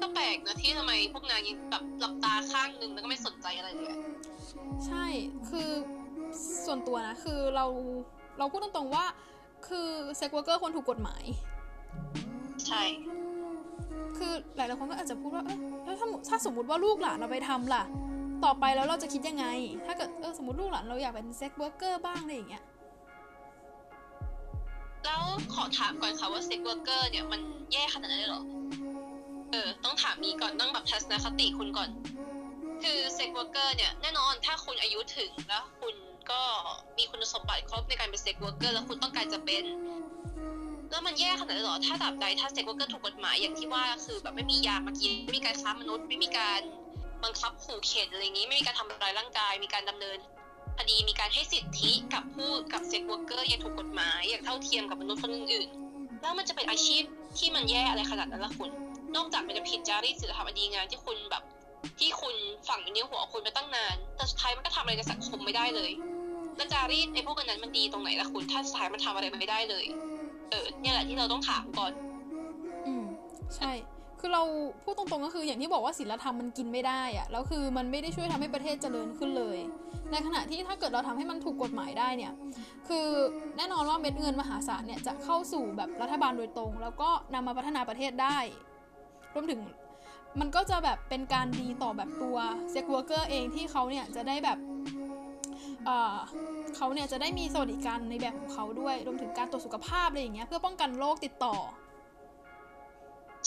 [0.00, 3.96] ก็แปลกนะที่ทำไมพวกนางยังแบบหลับตาข้างนึงแล้วก็ไม่สนใจอะไรเลย
[4.86, 5.06] ใช่
[5.50, 5.70] คือ
[6.64, 7.66] ส่วนตัวนะ คือเรา
[8.38, 9.04] เราพูดตรงๆว่า
[9.68, 11.24] คือ sex worker ควรถูกกฎหมาย
[12.66, 12.82] ใช่
[14.18, 17.84] คือหลายๆคนก็อาจจะพูดว่าเอ๊ะแล้วถ้าถ้าสมมติว่าลูกหลานเราไปทำล่ะ
[18.44, 19.46] ต่อไปแล้วเราจะคิดยังไง
[19.86, 22.64] ถ้าเกิดเออสมมติลูกหลานเราอยากเป็น sex worker บ้างอะไรอย่างเงี้ย
[25.04, 25.22] แล้ว
[25.54, 27.40] ขอถามก่อนค่ะว่า sex worker เนี่ยมัน
[27.72, 28.42] แย่ขนาดนั้นเลยหรอ
[29.50, 31.90] เออ ต้องถามนี้ก่อนต้องแบบทัศนคติคุณก่อน
[32.82, 35.94] คือ sex worker เนี่ยแน่นอนถ้าคุณอายุถึงแล้วคุณ
[36.30, 36.42] ก็
[36.98, 39.64] มีคุณสมบัติครบในการเป็น sex worker แล้วคุณต้องการจะเป็น
[40.92, 46.60] แล้วมันแย่ขนาดนั้นหรอ ถ้าตราบใดถ้า sex worker ถูกกฎหมายอย่างที่ว่าคือแบบไม่มียามากินไม่มีการค้ามนุษย์ไม่มีการ
[47.24, 50.18] บังคับขู่เข็นอะไรอย่างนี้ไม่มีการทำร้ายร่างกาย มีการดำเนิน
[50.78, 57.02] คดีมีการให้สิทธิกับผู้กับ sex worker อย่างถูกกฎหมายอย่างเท่าเทียมกับมนุษย์คนอื่นๆแล้วมันจะเป็นอาชีพ
[57.38, 58.70] ที่มันแย่อะไรขนาดนั้นล่ะคุณ
[59.16, 61.42] นอกจากมันจะผิดจารีตศีลธรรมอันดีงามที่คุณแบบ
[61.98, 62.34] ที่คุณ
[62.68, 65.90] ฝังในหัวคุณมาตั้งนาน แต่สุดท้ายมันก็ทำอะไรกับสังคมไม่ได้เลย
[66.56, 69.84] แล้วจารีตไอ้พวกอันนั้นมันดีตรงไหนล่ะคุณ ถ้าสุดท้ายมันทำอะไรไม่ได้เลย
[70.52, 71.92] เออเนี่ยแหละที่เราต้องถามก่อน
[72.86, 73.04] อืม
[73.56, 73.72] ใช่
[74.20, 74.42] คือเรา
[74.82, 79.58] พูดตรงๆก็คืออย่างที่บอกว่าศีลธรรมมันกินไม่ได้อะแล้วคือมันไม่ได้ช่วยทำให้ประเทศเจริญขึ้นเลย
[80.10, 82.32] ในขณะที่ถ้าเกิดเราทำให้มันถูกกฎหมายได้เนี่ย
[82.88, 83.06] คือ
[83.56, 88.38] แน่นอนว่าเม็ดเงินมหาศาลเนี่ยจะเข้าสู่แบบรัฐบาลโดยตรง แล้วก็นำมาพัฒนาประเทศได้
[89.34, 89.60] รวมถึง
[90.40, 92.36] มันก็จะแบบเป็นการดีต่อแบบตัว
[92.70, 94.58] sex worker เองที่เขาเนี่ยจะได้แบบ
[95.86, 96.16] เอ่อ
[96.76, 101.56] เขาเนี่ยจะได้มีสวัสดิการในแบบของเขาด้วยรวมถึงการตรวจสุขภาพอะไรอย่างเงี้ยเพื่อป้องกันโรคติดต่อ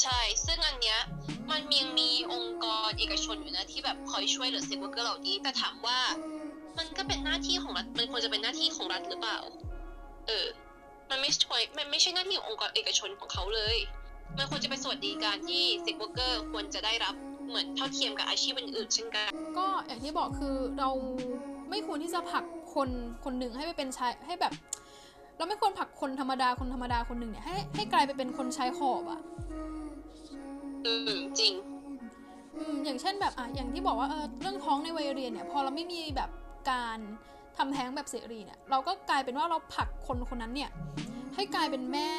[0.02, 1.00] ใช่ ซึ่งอันเนี้ย
[1.52, 6.00] มันยังมีองค์กรเอกชนอยู่นะที่แบบคอยช่วยเหลือ sex worker เหล่านี้แต่ถามว่า
[6.78, 9.40] มันก็เป็นหน้าที่ของรัฐมันควรจะเป็นหน้าที่ของรัฐหรือเปล่า
[10.28, 10.46] เออ
[11.10, 13.78] มันไม่ช่วยมันไม่ใช่หน้าที่ขององค์กรเอกชนของเขาเลย
[14.38, 17.16] มันควรจะเป็นสวัสดิการที่ sex worker ควรจะได้รับ
[17.48, 20.90] เหมือนเท่าเทียมกับอาชีพอื่นๆเช่นกัน ก็อย่างที่บอกคือเรา
[21.76, 22.90] ไม่ควรที่จะผลักคน
[23.24, 24.54] คนหนึ่งให้ไปเป็นชายให้แบบ
[25.38, 29.22] เราไม่ควรผลักคนธรรมดาคนธรรมดาคนหนึ่งเนี่ยให้ให้กลายไปเป็นคนชายขอบอะ
[30.86, 31.54] อืมจริง
[32.58, 36.30] อืมอย่างเช่นแบบอะอย่างที่บอกว่าเออเรื่องท้องในวัยเรียนเนี่ย พอเราไม่มีแบบ
[36.72, 36.98] การ
[37.58, 40.70] ทำแท้งแบบเสรีเนี่ย เราก็กลายเป็นว่าเราผลักคนคนนั้นเนี่ย
[41.36, 42.10] ให้กลายเป็นแม่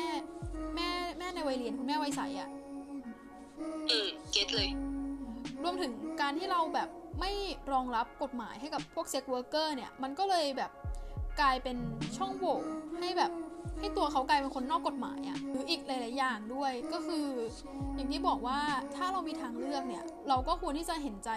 [0.75, 0.89] แม่
[1.19, 2.49] แม่ในวัยเรียนคุณแม่วัยใสอะ
[3.91, 4.69] อืม get เลย
[5.63, 6.89] รวมถึงการที่เราแบบ
[7.21, 7.33] ไม่
[7.73, 10.71] รองรับกฎหมายให้กับพวก sex worker เนี่ย มันก็เลยแบบ
[11.41, 11.77] กลายเป็น
[12.17, 12.59] ช่องโหว่
[12.99, 13.33] ให้แบบ
[13.81, 17.27] ให้ตัวเขากลายเป็นคนนอกกฎหมายอะ่ะหรืออีกหลาย ๆ อย่างด้วยก็คือ
[17.95, 18.59] อย่างที่บอกว่า
[18.97, 21.31] ถ้าเรามีทางเลือกเนี่ย เราก็ควรที่จะเห็นใจ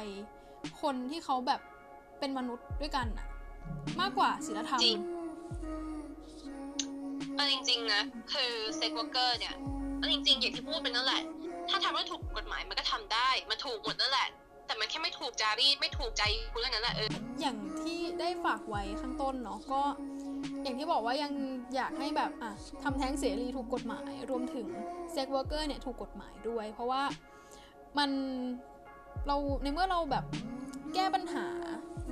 [0.81, 1.61] คนที่เขาแบบ
[2.19, 3.27] เป็นมนุษย์ด้วยกันอะ
[4.01, 4.99] มากกว่าศีลธรรมจริง
[7.35, 8.01] เอาจริง ๆ นะ
[8.33, 9.55] คือ sex worker เนี่ย
[9.97, 11.21] เอาจริง ๆ อย่างที่พูดเป็นนั่นแหละ
[11.69, 14.27] ถ้าทำให้ถูกกฎหมายมันก็ทำได้ มันถูกหมดนั่นแหละ
[14.69, 17.09] แต่มันแค่ไม่ถูกจารีตไม่ถูกใจคุณเท่านั้นแหละเออ
[17.41, 19.81] อย่างที่ได้ฝากไว้ข้างต้นเนาะก็
[20.63, 21.31] อย่างที่บอกว่ายัง
[21.75, 22.51] อยากให้แบบอะ
[22.83, 24.67] ทำแท้งเสรีถูกกฎหมาย รวมถึง
[25.11, 27.03] sex worker เนี่ยถูกกฎหมายด้วย เพราะว่า
[27.97, 28.09] มัน
[29.27, 30.25] เราในเมื่อเราแบบ
[30.93, 31.45] แก้ปัญหา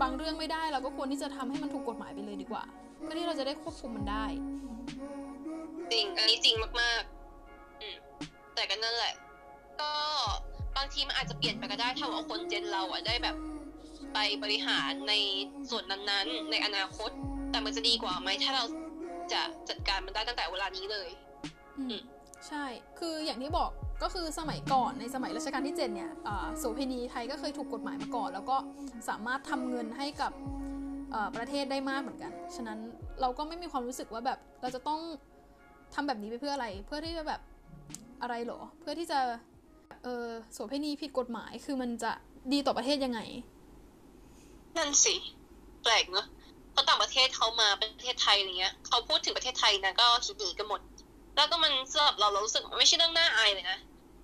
[0.01, 2.63] บางเรื่องไม่ได้เราก็ควรที่จะทำให้มันถูกกฎหมายไปเลยดีกว่า
[3.01, 4.25] เพื่อที่เราจะได้ควบคุมมันได้
[5.91, 7.95] จริงอันนี้จริงมากๆ อืม
[8.55, 9.13] แต่ก็นั่นแหละ
[9.81, 9.91] ก็
[10.77, 13.35] บางทีมันอาจจะเปลี่ยนไปก็ได้ถ้าว่าคนเจนเราอะได้แบบ
[14.13, 15.13] ไปบริหารใน
[15.69, 17.09] ส่วนนั้นๆ ในอนาคต
[17.51, 18.63] แต่มันจะดีกว่าไหมถ้าเรา
[19.33, 21.09] จะจัดการมันได้ตั้งแต่เวลานี้เลย
[21.77, 22.01] อืมอืม
[22.47, 22.65] ใช่
[22.99, 23.69] คืออย่างที่บอก
[24.03, 28.57] ก็คือสมัยก่อนในสมัยรัชกาลที่ 7 เนี่ยอ่าโสเภณีไทยก็เคยถูกกฎหมายมาก่อน แล้วก็
[29.09, 30.31] สามารถทำเงินให้กับ
[31.11, 32.79] เอ่อประเทศได้มากเหมือนกัน ฉะนั้น
[33.21, 34.99] เราก็ไม่มีความรู้สึกว่าแบบเราจะต้อง
[35.93, 37.41] ทำแบบนี้ไปเพื่ออะไร เพื่อที่จะแบบ
[38.21, 39.19] อะไรเหรอ เพื่อที่จะ
[39.56, 42.11] เออโสเภณีผิดกฎหมายคือมันจะ
[42.53, 43.19] ดีต่อประเทศยังไง
[44.77, 45.15] นั่นสิ
[45.83, 46.25] แปลกเนอะ
[46.71, 50.81] เพราะต่างประเทศเขามาประเทศไทยอะไรเงี้ยเขาพูดถึงประเทศไทยนะก็คิดหนีกันหมด
[51.35, 53.77] แล้วก็มันสำหรับเราเรารู้สึกว่ามันไม่ใช่เรื่องน่าอายเลยนะ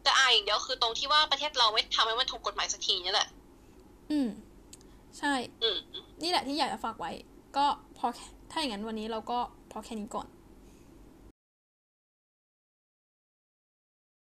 [0.03, 3.27] แต่อายอย่างเดียวคือตรงที่ว่าประเทศเราไม่ทำให้มันถูกกฎหมายสักทีนี่แหละ
[4.11, 4.29] อืม
[5.19, 5.77] ใช่ อืม
[6.23, 7.11] นี่แหละที่อยากจะฝากไว้
[7.57, 7.65] ก็
[7.97, 9.39] พอแค่ถ้าอย่างนั้นวันนี้เราก็
[9.71, 10.27] พอแค่นี้ก่อน